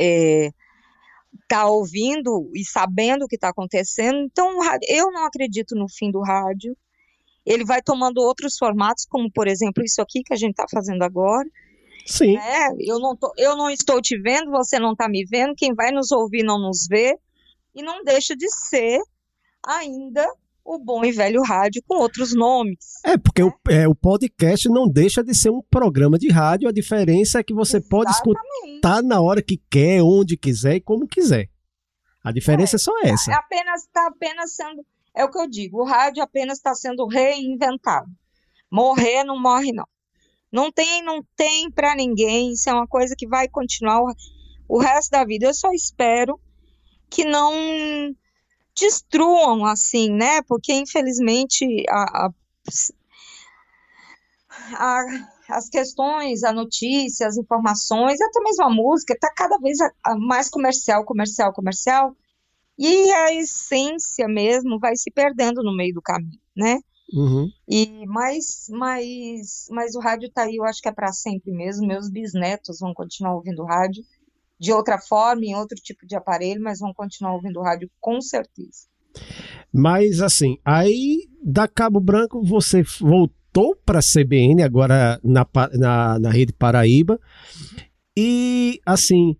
é, 0.00 0.50
tá 1.48 1.66
ouvindo 1.66 2.50
e 2.54 2.64
sabendo 2.64 3.24
o 3.24 3.28
que 3.28 3.36
está 3.36 3.48
acontecendo. 3.48 4.18
Então, 4.18 4.58
eu 4.88 5.10
não 5.12 5.24
acredito 5.24 5.74
no 5.74 5.88
fim 5.88 6.10
do 6.10 6.20
rádio. 6.20 6.76
Ele 7.44 7.64
vai 7.64 7.82
tomando 7.82 8.18
outros 8.18 8.56
formatos, 8.56 9.04
como 9.04 9.30
por 9.30 9.46
exemplo 9.46 9.84
isso 9.84 10.00
aqui 10.00 10.22
que 10.22 10.32
a 10.32 10.36
gente 10.36 10.52
está 10.52 10.64
fazendo 10.70 11.02
agora. 11.02 11.48
Sim. 12.06 12.34
Né? 12.34 12.68
Eu, 12.80 12.98
não 12.98 13.16
tô, 13.16 13.32
eu 13.36 13.56
não 13.56 13.70
estou 13.70 14.00
te 14.00 14.18
vendo, 14.18 14.50
você 14.50 14.78
não 14.78 14.92
está 14.92 15.08
me 15.08 15.24
vendo, 15.24 15.54
quem 15.54 15.74
vai 15.74 15.90
nos 15.90 16.10
ouvir 16.10 16.42
não 16.42 16.58
nos 16.58 16.86
vê. 16.88 17.18
E 17.74 17.82
não 17.82 18.04
deixa 18.04 18.36
de 18.36 18.48
ser 18.48 19.00
ainda 19.66 20.26
o 20.64 20.78
bom 20.78 21.04
e 21.04 21.12
velho 21.12 21.42
rádio 21.42 21.82
com 21.86 21.96
outros 21.96 22.34
nomes. 22.34 22.78
É, 23.04 23.18
porque 23.18 23.44
né? 23.44 23.50
o, 23.50 23.70
é, 23.70 23.86
o 23.86 23.94
podcast 23.94 24.68
não 24.68 24.88
deixa 24.88 25.22
de 25.22 25.34
ser 25.34 25.50
um 25.50 25.60
programa 25.70 26.18
de 26.18 26.30
rádio, 26.30 26.68
a 26.68 26.72
diferença 26.72 27.38
é 27.40 27.44
que 27.44 27.52
você 27.52 27.76
Exatamente. 27.76 27.90
pode 27.90 28.10
escutar 28.10 29.02
na 29.02 29.20
hora 29.20 29.42
que 29.42 29.60
quer, 29.70 30.02
onde 30.02 30.36
quiser 30.36 30.76
e 30.76 30.80
como 30.80 31.06
quiser. 31.06 31.50
A 32.24 32.32
diferença 32.32 32.76
é, 32.76 32.78
é 32.78 32.78
só 32.78 32.92
essa. 33.02 33.30
É 33.30 33.34
apenas 33.34 33.82
está 33.82 34.06
apenas 34.06 34.54
sendo, 34.54 34.84
é 35.14 35.24
o 35.24 35.30
que 35.30 35.38
eu 35.38 35.48
digo, 35.48 35.82
o 35.82 35.84
rádio 35.84 36.22
apenas 36.22 36.56
está 36.56 36.74
sendo 36.74 37.06
reinventado. 37.06 38.10
Morrer 38.72 39.22
não 39.22 39.40
morre 39.40 39.72
não. 39.72 39.86
Não 40.50 40.70
tem, 40.70 41.02
não 41.02 41.20
tem 41.36 41.70
para 41.70 41.96
ninguém. 41.96 42.52
Isso 42.52 42.70
é 42.70 42.72
uma 42.72 42.86
coisa 42.86 43.14
que 43.18 43.26
vai 43.26 43.48
continuar 43.48 44.00
o, 44.00 44.14
o 44.68 44.78
resto 44.78 45.10
da 45.10 45.24
vida. 45.24 45.46
Eu 45.46 45.54
só 45.54 45.70
espero 45.72 46.40
que 47.10 47.24
não 47.24 47.52
destruam 48.78 49.64
assim, 49.64 50.10
né? 50.10 50.42
Porque 50.42 50.72
infelizmente 50.72 51.64
a, 51.88 52.26
a, 52.26 52.30
a, 54.74 55.04
as 55.48 55.68
questões, 55.68 56.42
a 56.42 56.52
notícia, 56.52 57.26
as 57.26 57.36
informações, 57.36 58.20
até 58.20 58.40
mesmo 58.40 58.64
a 58.64 58.70
música 58.70 59.14
está 59.14 59.32
cada 59.34 59.58
vez 59.58 59.78
mais 60.18 60.48
comercial, 60.48 61.04
comercial, 61.04 61.52
comercial. 61.52 62.16
E 62.76 63.12
a 63.12 63.34
essência 63.34 64.26
mesmo 64.26 64.80
vai 64.80 64.96
se 64.96 65.10
perdendo 65.10 65.62
no 65.62 65.76
meio 65.76 65.94
do 65.94 66.02
caminho, 66.02 66.40
né? 66.56 66.80
Uhum. 67.12 67.48
E 67.68 68.04
mas, 68.06 68.66
mas, 68.70 69.66
mas 69.70 69.94
o 69.94 70.00
rádio 70.00 70.30
tá 70.32 70.42
aí, 70.42 70.56
eu 70.56 70.64
acho 70.64 70.82
que 70.82 70.88
é 70.88 70.92
para 70.92 71.12
sempre 71.12 71.52
mesmo. 71.52 71.86
Meus 71.86 72.10
bisnetos 72.10 72.80
vão 72.80 72.92
continuar 72.92 73.36
ouvindo 73.36 73.64
rádio 73.64 74.02
de 74.64 74.72
outra 74.72 74.98
forma, 74.98 75.44
em 75.44 75.54
outro 75.54 75.76
tipo 75.76 76.06
de 76.06 76.16
aparelho, 76.16 76.62
mas 76.62 76.78
vão 76.78 76.92
continuar 76.94 77.34
ouvindo 77.34 77.60
rádio 77.60 77.90
com 78.00 78.20
certeza. 78.20 78.88
Mas 79.72 80.22
assim, 80.22 80.56
aí 80.64 81.28
da 81.42 81.68
Cabo 81.68 82.00
Branco 82.00 82.42
você 82.42 82.82
voltou 83.00 83.76
para 83.84 83.98
a 83.98 84.02
CBN 84.02 84.62
agora 84.62 85.20
na, 85.22 85.46
na, 85.74 86.18
na 86.18 86.30
Rede 86.30 86.52
Paraíba 86.52 87.20
e 88.16 88.80
assim 88.86 89.36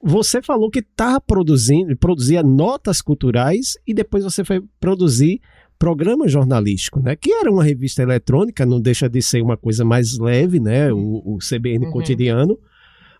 você 0.00 0.42
falou 0.42 0.70
que 0.70 0.80
estava 0.80 1.20
produzindo, 1.20 1.96
produzia 1.96 2.42
notas 2.42 3.00
culturais 3.00 3.72
e 3.86 3.94
depois 3.94 4.22
você 4.22 4.44
foi 4.44 4.62
produzir 4.78 5.40
programa 5.78 6.28
jornalístico, 6.28 7.00
né? 7.00 7.16
Que 7.16 7.32
era 7.32 7.50
uma 7.50 7.64
revista 7.64 8.02
eletrônica, 8.02 8.64
não 8.64 8.80
deixa 8.80 9.08
de 9.08 9.20
ser 9.20 9.42
uma 9.42 9.56
coisa 9.56 9.84
mais 9.84 10.18
leve, 10.18 10.60
né? 10.60 10.92
O, 10.92 11.34
o 11.34 11.38
CBN 11.38 11.86
uhum. 11.86 11.92
cotidiano, 11.92 12.58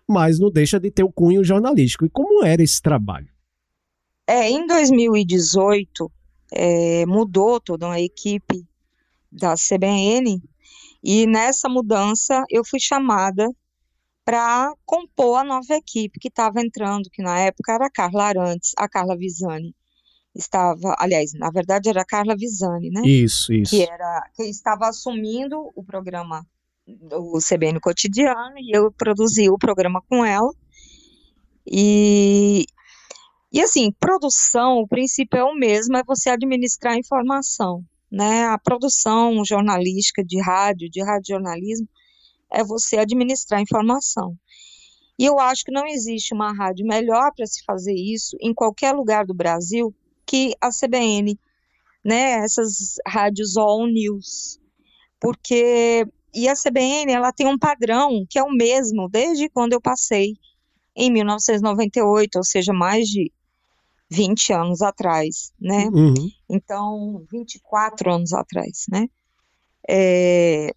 mas 0.07 0.39
não 0.39 0.49
deixa 0.49 0.79
de 0.79 0.89
ter 0.89 1.03
o 1.03 1.11
cunho 1.11 1.43
jornalístico. 1.43 2.05
E 2.05 2.09
como 2.09 2.43
era 2.45 2.63
esse 2.63 2.81
trabalho? 2.81 3.27
É, 4.25 4.49
em 4.49 4.65
2018 4.65 6.11
é, 6.53 7.05
mudou 7.05 7.59
toda 7.59 7.91
a 7.91 8.01
equipe 8.01 8.65
da 9.31 9.55
CBN 9.55 10.41
e 11.03 11.27
nessa 11.27 11.69
mudança 11.69 12.43
eu 12.49 12.63
fui 12.65 12.79
chamada 12.79 13.49
para 14.25 14.73
compor 14.85 15.39
a 15.39 15.43
nova 15.43 15.75
equipe 15.75 16.19
que 16.19 16.27
estava 16.27 16.61
entrando, 16.61 17.09
que 17.09 17.21
na 17.21 17.39
época 17.39 17.73
era 17.73 17.85
a 17.85 17.91
Carla 17.91 18.25
Arantes, 18.25 18.73
a 18.77 18.87
Carla 18.87 19.15
Visani 19.15 19.73
estava, 20.37 20.95
aliás, 20.99 21.33
na 21.33 21.49
verdade 21.49 21.89
era 21.89 22.01
a 22.01 22.05
Carla 22.05 22.35
Visani, 22.35 22.89
né? 22.89 23.01
Isso, 23.05 23.53
isso. 23.53 23.75
Que 23.75 23.83
era 23.83 24.29
que 24.35 24.43
estava 24.43 24.87
assumindo 24.87 25.71
o 25.75 25.83
programa 25.83 26.45
do 26.87 27.37
CBN 27.39 27.79
Cotidiano 27.79 28.57
e 28.57 28.75
eu 28.75 28.91
produzi 28.91 29.49
o 29.49 29.57
programa 29.57 30.01
com 30.07 30.25
ela. 30.25 30.49
E 31.65 32.65
e 33.51 33.61
assim, 33.61 33.91
produção, 33.99 34.79
o 34.79 34.87
princípio 34.87 35.39
é 35.39 35.43
o 35.43 35.55
mesmo, 35.55 35.95
é 35.97 36.03
você 36.03 36.29
administrar 36.29 36.93
a 36.93 36.97
informação, 36.97 37.83
né? 38.11 38.45
A 38.45 38.57
produção 38.57 39.43
jornalística 39.45 40.23
de 40.23 40.39
rádio, 40.41 40.89
de 40.89 41.01
radiojornalismo, 41.01 41.87
é 42.51 42.63
você 42.63 42.97
administrar 42.97 43.59
a 43.59 43.63
informação. 43.63 44.37
E 45.17 45.25
eu 45.25 45.39
acho 45.39 45.63
que 45.63 45.71
não 45.71 45.87
existe 45.87 46.33
uma 46.33 46.53
rádio 46.53 46.85
melhor 46.85 47.31
para 47.35 47.45
se 47.45 47.63
fazer 47.63 47.95
isso 47.95 48.37
em 48.41 48.53
qualquer 48.53 48.93
lugar 48.93 49.25
do 49.25 49.33
Brasil 49.33 49.95
que 50.25 50.53
a 50.61 50.69
CBN, 50.69 51.39
né? 52.03 52.33
Essas 52.43 52.95
rádios 53.07 53.57
all 53.57 53.87
news, 53.87 54.59
porque 55.19 56.05
e 56.37 56.47
a 56.47 56.53
CBN 56.53 57.11
ela 57.11 57.33
tem 57.33 57.47
um 57.47 57.57
padrão 57.57 58.23
que 58.29 58.37
é 58.37 58.43
o 58.43 58.51
mesmo 58.51 59.09
desde 59.09 59.49
quando 59.49 59.73
eu 59.73 59.81
passei 59.81 60.35
em 60.95 61.11
1998, 61.11 62.37
ou 62.37 62.43
seja, 62.43 62.73
mais 62.73 63.07
de 63.07 63.31
20 64.09 64.53
anos 64.53 64.81
atrás, 64.81 65.51
né? 65.59 65.89
Uhum. 65.93 66.13
Então, 66.49 67.25
24 67.31 68.11
anos 68.11 68.33
atrás, 68.33 68.85
né? 68.89 69.07
É, 69.87 70.71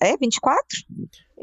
é 0.00 0.16
24? 0.16 0.64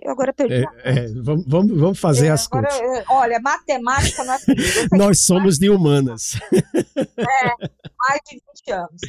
Eu 0.02 0.12
agora 0.12 0.34
perdi. 0.34 0.54
É, 0.54 0.66
é, 0.84 1.08
vamos, 1.48 1.78
vamos 1.78 2.00
fazer 2.00 2.28
é, 2.28 2.32
as 2.32 2.46
agora, 2.46 2.68
contas. 2.70 3.06
Olha, 3.10 3.40
matemática 3.40 4.24
não 4.24 4.34
é 4.34 4.40
Nós 4.98 5.26
somos 5.26 5.58
de 5.58 5.70
humanas. 5.70 6.36
É, 6.54 7.70
mais 7.98 8.22
de 8.30 8.42
20 8.66 8.72
anos. 8.72 9.02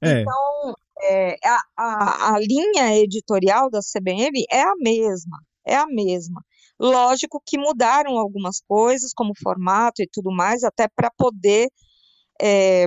É. 0.00 0.20
Então, 0.20 0.74
é, 1.02 1.36
a, 1.44 1.60
a, 1.76 2.34
a 2.34 2.38
linha 2.38 2.96
editorial 2.96 3.70
da 3.70 3.80
CBM 3.80 4.44
é 4.50 4.62
a 4.62 4.74
mesma, 4.76 5.38
é 5.66 5.76
a 5.76 5.86
mesma. 5.86 6.42
Lógico 6.78 7.40
que 7.44 7.58
mudaram 7.58 8.18
algumas 8.18 8.60
coisas, 8.66 9.12
como 9.14 9.32
formato 9.42 10.02
e 10.02 10.08
tudo 10.10 10.30
mais, 10.30 10.62
até 10.62 10.88
para 10.88 11.10
poder, 11.16 11.68
é, 12.40 12.86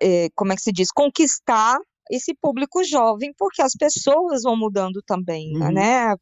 é, 0.00 0.28
como 0.34 0.52
é 0.52 0.56
que 0.56 0.62
se 0.62 0.72
diz, 0.72 0.88
conquistar 0.92 1.78
esse 2.10 2.34
público 2.34 2.82
jovem, 2.84 3.32
porque 3.38 3.62
as 3.62 3.72
pessoas 3.72 4.42
vão 4.42 4.56
mudando 4.56 5.00
também, 5.06 5.56
uhum. 5.56 5.72
né? 5.72 6.14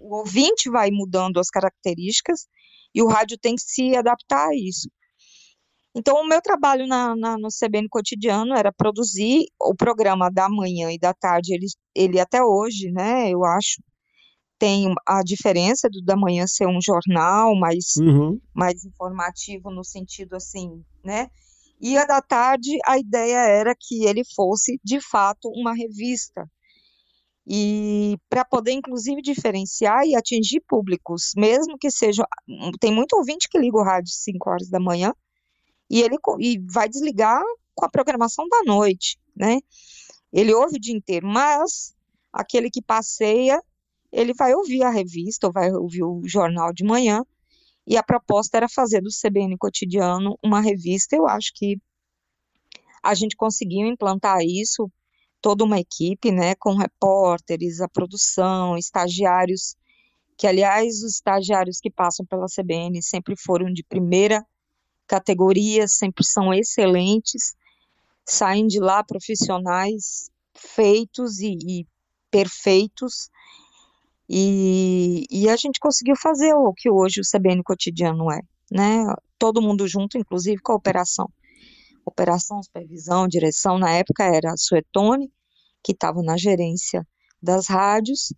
O 0.00 0.16
ouvinte 0.18 0.70
vai 0.70 0.90
mudando 0.90 1.38
as 1.38 1.48
características 1.48 2.46
e 2.94 3.02
o 3.02 3.08
rádio 3.08 3.38
tem 3.38 3.54
que 3.54 3.62
se 3.62 3.96
adaptar 3.96 4.48
a 4.48 4.54
isso. 4.54 4.90
Então, 5.98 6.20
o 6.22 6.28
meu 6.28 6.40
trabalho 6.40 6.86
na, 6.86 7.16
na, 7.16 7.36
no 7.36 7.48
CBN 7.48 7.88
Cotidiano 7.88 8.54
era 8.54 8.72
produzir 8.72 9.46
o 9.60 9.74
programa 9.74 10.30
da 10.30 10.48
manhã 10.48 10.92
e 10.92 10.98
da 10.98 11.12
tarde, 11.12 11.52
ele, 11.52 11.66
ele 11.92 12.20
até 12.20 12.40
hoje, 12.40 12.92
né, 12.92 13.28
eu 13.28 13.44
acho, 13.44 13.82
tem 14.60 14.94
a 15.04 15.22
diferença 15.24 15.88
do 15.90 16.00
da 16.00 16.16
manhã 16.16 16.46
ser 16.46 16.68
um 16.68 16.80
jornal 16.80 17.56
mais, 17.56 17.96
uhum. 17.96 18.40
mais 18.54 18.84
informativo 18.84 19.72
no 19.72 19.82
sentido 19.82 20.36
assim, 20.36 20.84
né, 21.04 21.26
e 21.80 21.98
a 21.98 22.04
da 22.04 22.22
tarde, 22.22 22.78
a 22.86 22.96
ideia 22.96 23.38
era 23.38 23.74
que 23.76 24.04
ele 24.04 24.22
fosse, 24.36 24.78
de 24.84 25.00
fato, 25.00 25.48
uma 25.48 25.74
revista. 25.74 26.48
E 27.44 28.16
para 28.28 28.44
poder, 28.44 28.72
inclusive, 28.72 29.22
diferenciar 29.22 30.04
e 30.04 30.14
atingir 30.14 30.60
públicos, 30.68 31.32
mesmo 31.36 31.78
que 31.78 31.90
seja. 31.90 32.24
Tem 32.80 32.92
muito 32.92 33.14
ouvinte 33.16 33.48
que 33.48 33.58
liga 33.58 33.78
o 33.78 33.82
rádio 33.82 34.10
às 34.10 34.22
5 34.22 34.50
horas 34.50 34.68
da 34.68 34.78
manhã 34.78 35.14
e 35.90 36.02
ele 36.02 36.16
e 36.40 36.58
vai 36.70 36.88
desligar 36.88 37.42
com 37.74 37.84
a 37.84 37.90
programação 37.90 38.46
da 38.48 38.62
noite, 38.64 39.18
né? 39.34 39.58
Ele 40.32 40.52
ouve 40.52 40.76
o 40.76 40.80
dia 40.80 40.94
inteiro, 40.94 41.26
mas 41.26 41.94
aquele 42.32 42.70
que 42.70 42.82
passeia, 42.82 43.62
ele 44.12 44.34
vai 44.34 44.54
ouvir 44.54 44.82
a 44.82 44.90
revista 44.90 45.46
ou 45.46 45.52
vai 45.52 45.70
ouvir 45.70 46.02
o 46.02 46.22
jornal 46.24 46.72
de 46.72 46.84
manhã 46.84 47.24
e 47.86 47.96
a 47.96 48.02
proposta 48.02 48.58
era 48.58 48.68
fazer 48.68 49.00
do 49.00 49.08
CBN 49.08 49.56
Cotidiano 49.56 50.38
uma 50.44 50.60
revista. 50.60 51.16
Eu 51.16 51.26
acho 51.26 51.52
que 51.54 51.80
a 53.02 53.14
gente 53.14 53.34
conseguiu 53.34 53.86
implantar 53.86 54.40
isso, 54.42 54.90
toda 55.40 55.64
uma 55.64 55.78
equipe, 55.78 56.30
né, 56.30 56.54
com 56.56 56.74
repórteres, 56.74 57.80
a 57.80 57.88
produção, 57.88 58.76
estagiários, 58.76 59.74
que 60.36 60.46
aliás 60.46 61.02
os 61.02 61.14
estagiários 61.14 61.80
que 61.80 61.90
passam 61.90 62.26
pela 62.26 62.46
CBN 62.46 63.02
sempre 63.02 63.34
foram 63.36 63.72
de 63.72 63.82
primeira 63.82 64.44
categoria, 65.08 65.88
sempre 65.88 66.24
são 66.24 66.54
excelentes, 66.54 67.56
saem 68.24 68.66
de 68.66 68.78
lá 68.78 69.02
profissionais 69.02 70.30
feitos 70.54 71.40
e, 71.40 71.56
e 71.66 71.86
perfeitos 72.30 73.30
e, 74.28 75.24
e 75.30 75.48
a 75.48 75.56
gente 75.56 75.80
conseguiu 75.80 76.14
fazer 76.14 76.52
o 76.52 76.72
que 76.74 76.90
hoje 76.90 77.20
o 77.20 77.24
CBN 77.24 77.62
cotidiano 77.62 78.30
é, 78.30 78.40
né? 78.70 79.14
Todo 79.38 79.62
mundo 79.62 79.88
junto, 79.88 80.18
inclusive 80.18 80.60
com 80.60 80.72
a 80.72 80.76
operação. 80.76 81.30
Operação, 82.04 82.62
supervisão, 82.62 83.26
direção, 83.26 83.78
na 83.78 83.90
época 83.90 84.24
era 84.24 84.52
a 84.52 84.56
Suetone, 84.56 85.32
que 85.82 85.92
estava 85.92 86.22
na 86.22 86.36
gerência 86.36 87.06
das 87.42 87.68
rádios, 87.68 88.32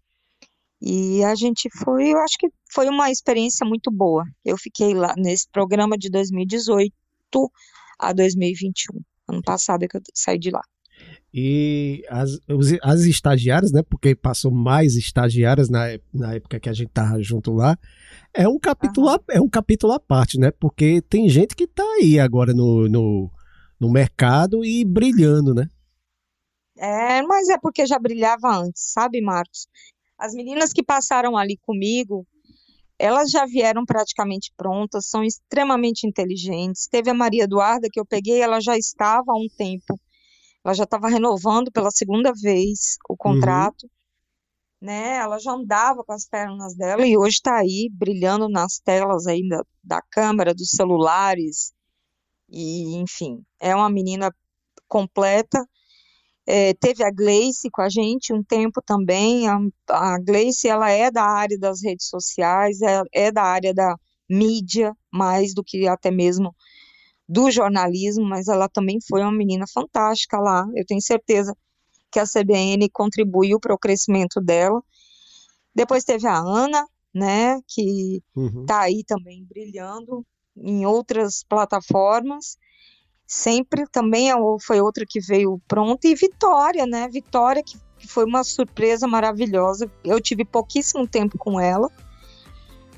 e 0.81 1.23
a 1.25 1.35
gente 1.35 1.69
foi, 1.71 2.09
eu 2.09 2.19
acho 2.19 2.39
que 2.39 2.49
foi 2.73 2.89
uma 2.89 3.11
experiência 3.11 3.67
muito 3.67 3.91
boa. 3.91 4.25
Eu 4.45 4.57
fiquei 4.57 4.95
lá 4.95 5.15
nesse 5.17 5.47
programa 5.51 5.97
de 5.99 6.09
2018 6.11 6.93
a 7.99 8.13
2021, 8.13 9.01
ano 9.29 9.43
passado 9.43 9.83
é 9.83 9.89
que 9.89 9.99
eu 9.99 10.03
saí 10.15 10.39
de 10.39 10.51
lá. 10.51 10.63
E 11.33 12.03
as, 12.09 12.31
as 12.83 13.01
estagiárias, 13.03 13.71
né? 13.71 13.83
Porque 13.83 14.15
passou 14.17 14.51
mais 14.51 14.97
estagiárias 14.97 15.69
na, 15.69 15.87
na 16.13 16.35
época 16.35 16.59
que 16.59 16.69
a 16.69 16.73
gente 16.73 16.91
tava 16.91 17.23
junto 17.23 17.53
lá. 17.53 17.79
É 18.35 18.49
um 18.49 18.59
capítulo, 18.59 19.09
uhum. 19.09 19.19
é 19.31 19.41
um 19.41 19.49
capítulo 19.49 19.93
à 19.93 20.01
parte, 20.01 20.39
né? 20.39 20.51
Porque 20.51 21.01
tem 21.03 21.29
gente 21.29 21.55
que 21.55 21.67
tá 21.67 21.85
aí 22.01 22.19
agora 22.19 22.53
no, 22.53 22.89
no, 22.89 23.31
no 23.79 23.91
mercado 23.91 24.65
e 24.65 24.85
brilhando, 24.85 25.55
né? 25.55 25.69
É, 26.77 27.23
mas 27.23 27.49
é 27.49 27.59
porque 27.59 27.87
já 27.87 27.99
brilhava 27.99 28.49
antes, 28.57 28.91
sabe, 28.93 29.21
Marcos? 29.21 29.69
As 30.21 30.35
meninas 30.35 30.73
que 30.73 30.83
passaram 30.83 31.37
ali 31.37 31.57
comigo, 31.67 32.27
elas 32.99 33.31
já 33.31 33.47
vieram 33.47 33.85
praticamente 33.85 34.53
prontas, 34.57 35.09
são 35.09 35.25
extremamente 35.25 36.07
inteligentes. 36.07 36.87
Teve 36.87 37.11
a 37.11 37.15
Maria 37.15 37.45
Eduarda 37.45 37.89
que 37.91 37.99
eu 37.99 38.05
peguei, 38.05 38.43
ela 38.43 38.61
já 38.61 38.77
estava 38.77 39.33
há 39.33 39.37
um 39.37 39.49
tempo 39.57 39.99
ela 40.65 40.75
já 40.75 40.85
estava 40.85 41.09
renovando 41.09 41.73
pela 41.73 41.91
segunda 41.91 42.33
vez 42.33 42.97
o 43.09 43.13
uhum. 43.13 43.17
contrato, 43.17 43.85
uhum. 43.85 43.89
né? 44.83 45.17
Ela 45.17 45.39
já 45.39 45.53
andava 45.53 46.05
com 46.05 46.13
as 46.13 46.27
pernas 46.27 46.77
dela 46.77 47.07
e 47.07 47.17
hoje 47.17 47.37
está 47.37 47.59
aí 47.59 47.89
brilhando 47.93 48.49
nas 48.49 48.79
telas 48.79 49.27
ainda 49.27 49.65
da 49.83 50.03
câmera, 50.03 50.55
dos 50.55 50.71
celulares 50.71 51.73
e 52.49 52.97
enfim, 52.97 53.43
é 53.59 53.75
uma 53.75 53.89
menina 53.89 54.35
completa. 54.87 55.65
É, 56.47 56.75
teve 56.75 57.05
a 57.05 57.11
Gleice 57.11 57.71
com 57.71 57.83
a 57.83 57.89
gente 57.89 58.33
um 58.33 58.43
tempo 58.43 58.83
também. 58.85 59.49
A, 59.49 59.59
a 59.91 60.19
Gleice 60.19 60.69
ela 60.69 60.91
é 60.91 61.11
da 61.11 61.25
área 61.25 61.59
das 61.59 61.83
redes 61.83 62.09
sociais, 62.09 62.81
é, 62.83 63.03
é 63.13 63.33
da 63.33 63.43
área 63.43 63.75
da 63.75 63.97
mídia 64.29 64.97
mais 65.13 65.53
do 65.55 65.63
que 65.63 65.87
até 65.89 66.11
mesmo 66.11 66.55
do 67.29 67.51
jornalismo, 67.51 68.25
mas 68.25 68.49
ela 68.49 68.69
também 68.69 68.99
foi 69.09 69.23
uma 69.23 69.31
menina 69.33 69.65
fantástica 69.73 70.39
lá. 70.39 70.67
Eu 70.75 70.85
tenho 70.85 71.01
certeza 71.01 71.57
que 72.11 72.19
a 72.19 72.25
CBN 72.25 72.89
contribuiu 72.91 73.61
para 73.61 73.75
o 73.75 73.79
crescimento 73.79 74.41
dela. 74.41 74.83
Depois 75.73 76.03
teve 76.03 76.27
a 76.27 76.37
Ana, 76.37 76.85
né, 77.15 77.61
que 77.69 78.17
está 78.17 78.41
uhum. 78.41 78.67
Tá 78.67 78.81
aí 78.81 79.05
também 79.05 79.45
brilhando 79.45 80.27
em 80.57 80.85
outras 80.85 81.45
plataformas. 81.49 82.57
Sempre 83.33 83.87
também 83.87 84.29
é 84.29 84.35
foi 84.61 84.81
outra 84.81 85.07
que 85.07 85.21
veio 85.21 85.63
pronta. 85.69 86.09
E 86.09 86.17
Vitória, 86.17 86.85
né? 86.85 87.09
Vitória, 87.09 87.63
que, 87.63 87.79
que 87.97 88.09
foi 88.09 88.25
uma 88.25 88.43
surpresa 88.43 89.07
maravilhosa. 89.07 89.89
Eu 90.03 90.21
tive 90.21 90.45
pouquíssimo 90.45 91.07
tempo 91.07 91.39
com 91.39 91.61
ela, 91.61 91.89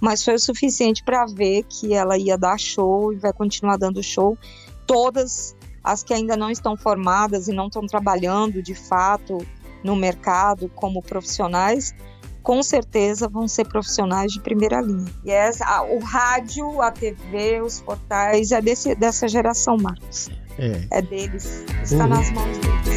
mas 0.01 0.25
foi 0.25 0.33
o 0.33 0.38
suficiente 0.38 1.05
para 1.05 1.27
ver 1.27 1.64
que 1.64 1.92
ela 1.92 2.16
ia 2.16 2.38
dar 2.38 2.59
show 2.59 3.12
e 3.12 3.16
vai 3.16 3.31
continuar 3.31 3.77
dando 3.77 4.03
show. 4.03 4.38
Todas 4.87 5.55
as 5.85 6.03
que 6.03 6.14
ainda 6.14 6.35
não 6.35 6.51
estão 6.51 6.79
formadas 6.79 7.47
e 7.47 7.53
não 7.53 7.66
estão 7.66 7.87
trabalhando 7.87 8.62
de 8.62 8.75
fato 8.75 9.37
no 9.85 9.95
mercado 9.95 10.71
como 10.71 11.03
profissionais, 11.03 11.95
com 12.43 12.63
certeza 12.63 13.29
vão 13.29 13.47
ser 13.47 13.67
profissionais 13.67 14.33
de 14.33 14.41
primeira 14.41 14.81
linha. 14.81 15.11
E 15.25 15.31
essa, 15.31 15.65
a, 15.65 15.83
o 15.83 15.99
rádio, 16.01 16.81
a 16.83 16.91
TV, 16.91 17.61
os 17.63 17.81
portais 17.81 18.51
é 18.53 18.61
desse, 18.61 18.95
dessa 18.95 19.29
geração, 19.29 19.77
Marcos. 19.77 20.29
É, 20.59 20.99
é 20.99 21.03
deles, 21.03 21.65
está 21.83 22.05
uhum. 22.05 22.11
nas 22.11 22.31
mãos 22.33 22.59
deles. 22.59 22.92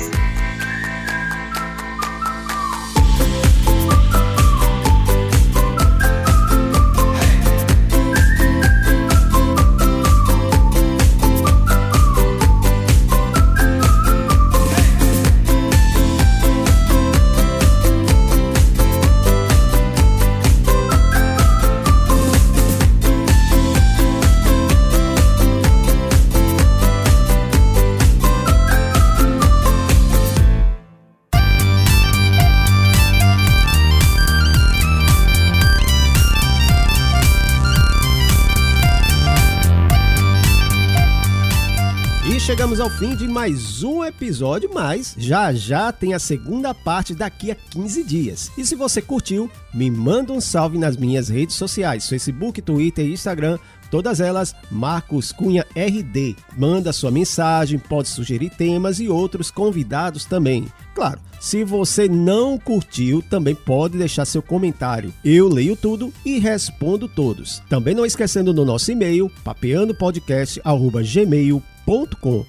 Chegamos 42.75 42.79
ao 42.79 42.89
fim 42.89 43.15
de 43.15 43.27
mais 43.27 43.83
um 43.83 44.03
episódio, 44.03 44.71
mas 44.73 45.13
já 45.17 45.53
já 45.53 45.91
tem 45.91 46.13
a 46.13 46.19
segunda 46.19 46.73
parte 46.73 47.13
daqui 47.15 47.51
a 47.51 47.55
15 47.55 48.03
dias. 48.03 48.51
E 48.57 48.65
se 48.65 48.75
você 48.75 49.01
curtiu, 49.01 49.49
me 49.73 49.89
manda 49.89 50.33
um 50.33 50.41
salve 50.41 50.77
nas 50.77 50.97
minhas 50.97 51.29
redes 51.29 51.55
sociais, 51.55 52.09
Facebook, 52.09 52.61
Twitter 52.61 53.05
e 53.05 53.13
Instagram, 53.13 53.57
todas 53.89 54.19
elas 54.19 54.53
Marcos 54.69 55.31
Cunha 55.31 55.65
RD. 55.75 56.35
Manda 56.57 56.91
sua 56.91 57.11
mensagem, 57.11 57.79
pode 57.79 58.09
sugerir 58.09 58.49
temas 58.49 58.99
e 58.99 59.07
outros 59.07 59.49
convidados 59.49 60.25
também. 60.25 60.67
Claro, 60.93 61.21
se 61.39 61.63
você 61.63 62.09
não 62.09 62.57
curtiu, 62.57 63.23
também 63.29 63.55
pode 63.55 63.97
deixar 63.97 64.25
seu 64.25 64.41
comentário. 64.41 65.13
Eu 65.23 65.47
leio 65.47 65.77
tudo 65.77 66.11
e 66.25 66.39
respondo 66.39 67.07
todos. 67.07 67.63
Também 67.69 67.95
não 67.95 68.05
esquecendo 68.05 68.51
do 68.53 68.65
nosso 68.65 68.91
e-mail, 68.91 69.31
papeandopodcast.gmail.com 69.43 71.74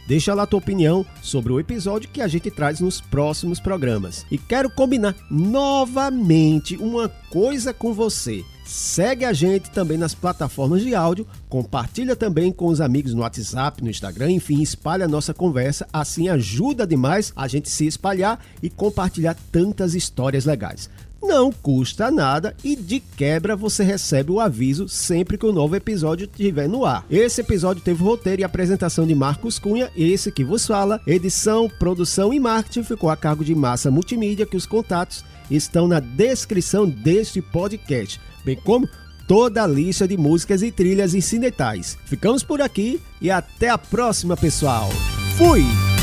Deixa 0.06 0.32
lá 0.32 0.46
tua 0.46 0.58
opinião 0.58 1.04
sobre 1.22 1.52
o 1.52 1.60
episódio 1.60 2.08
que 2.10 2.22
a 2.22 2.28
gente 2.28 2.50
traz 2.50 2.80
nos 2.80 3.00
próximos 3.00 3.60
programas. 3.60 4.24
E 4.30 4.38
quero 4.38 4.70
combinar 4.70 5.14
novamente 5.30 6.76
uma 6.76 7.08
coisa 7.30 7.74
com 7.74 7.92
você. 7.92 8.44
Segue 8.64 9.24
a 9.24 9.32
gente 9.32 9.70
também 9.70 9.96
nas 9.96 10.12
plataformas 10.12 10.82
de 10.82 10.92
áudio, 10.92 11.24
compartilha 11.48 12.16
também 12.16 12.50
com 12.50 12.66
os 12.66 12.80
amigos 12.80 13.14
no 13.14 13.20
WhatsApp, 13.20 13.80
no 13.80 13.88
Instagram, 13.88 14.32
enfim, 14.32 14.60
espalha 14.60 15.04
a 15.04 15.08
nossa 15.08 15.32
conversa, 15.32 15.86
assim 15.92 16.28
ajuda 16.28 16.84
demais 16.84 17.32
a 17.36 17.46
gente 17.46 17.70
se 17.70 17.86
espalhar 17.86 18.44
e 18.60 18.68
compartilhar 18.68 19.36
tantas 19.52 19.94
histórias 19.94 20.44
legais 20.44 20.90
não 21.26 21.50
custa 21.50 22.10
nada 22.10 22.54
e 22.62 22.76
de 22.76 23.00
quebra 23.00 23.56
você 23.56 23.82
recebe 23.82 24.30
o 24.30 24.40
aviso 24.40 24.88
sempre 24.88 25.36
que 25.36 25.44
o 25.44 25.50
um 25.50 25.52
novo 25.52 25.74
episódio 25.74 26.24
estiver 26.24 26.68
no 26.68 26.84
ar. 26.84 27.04
Esse 27.10 27.40
episódio 27.40 27.82
teve 27.82 28.02
roteiro 28.02 28.40
e 28.40 28.44
apresentação 28.44 29.06
de 29.06 29.14
Marcos 29.14 29.58
Cunha, 29.58 29.90
esse 29.96 30.30
que 30.30 30.44
vos 30.44 30.66
fala, 30.66 31.00
edição, 31.06 31.68
produção 31.68 32.32
e 32.32 32.38
marketing 32.38 32.84
ficou 32.84 33.10
a 33.10 33.16
cargo 33.16 33.44
de 33.44 33.54
Massa 33.54 33.90
Multimídia, 33.90 34.46
que 34.46 34.56
os 34.56 34.66
contatos 34.66 35.24
estão 35.50 35.88
na 35.88 36.00
descrição 36.00 36.88
deste 36.88 37.42
podcast, 37.42 38.20
bem 38.44 38.56
como 38.56 38.88
toda 39.26 39.64
a 39.64 39.66
lista 39.66 40.06
de 40.06 40.16
músicas 40.16 40.62
e 40.62 40.70
trilhas 40.70 41.14
incidentais. 41.14 41.98
Ficamos 42.04 42.42
por 42.42 42.62
aqui 42.62 43.00
e 43.20 43.30
até 43.30 43.68
a 43.68 43.78
próxima, 43.78 44.36
pessoal. 44.36 44.88
Fui! 45.36 45.95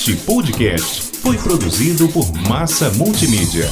Este 0.00 0.16
podcast 0.16 1.12
foi 1.20 1.36
produzido 1.36 2.08
por 2.08 2.32
Massa 2.48 2.88
Multimídia. 2.92 3.68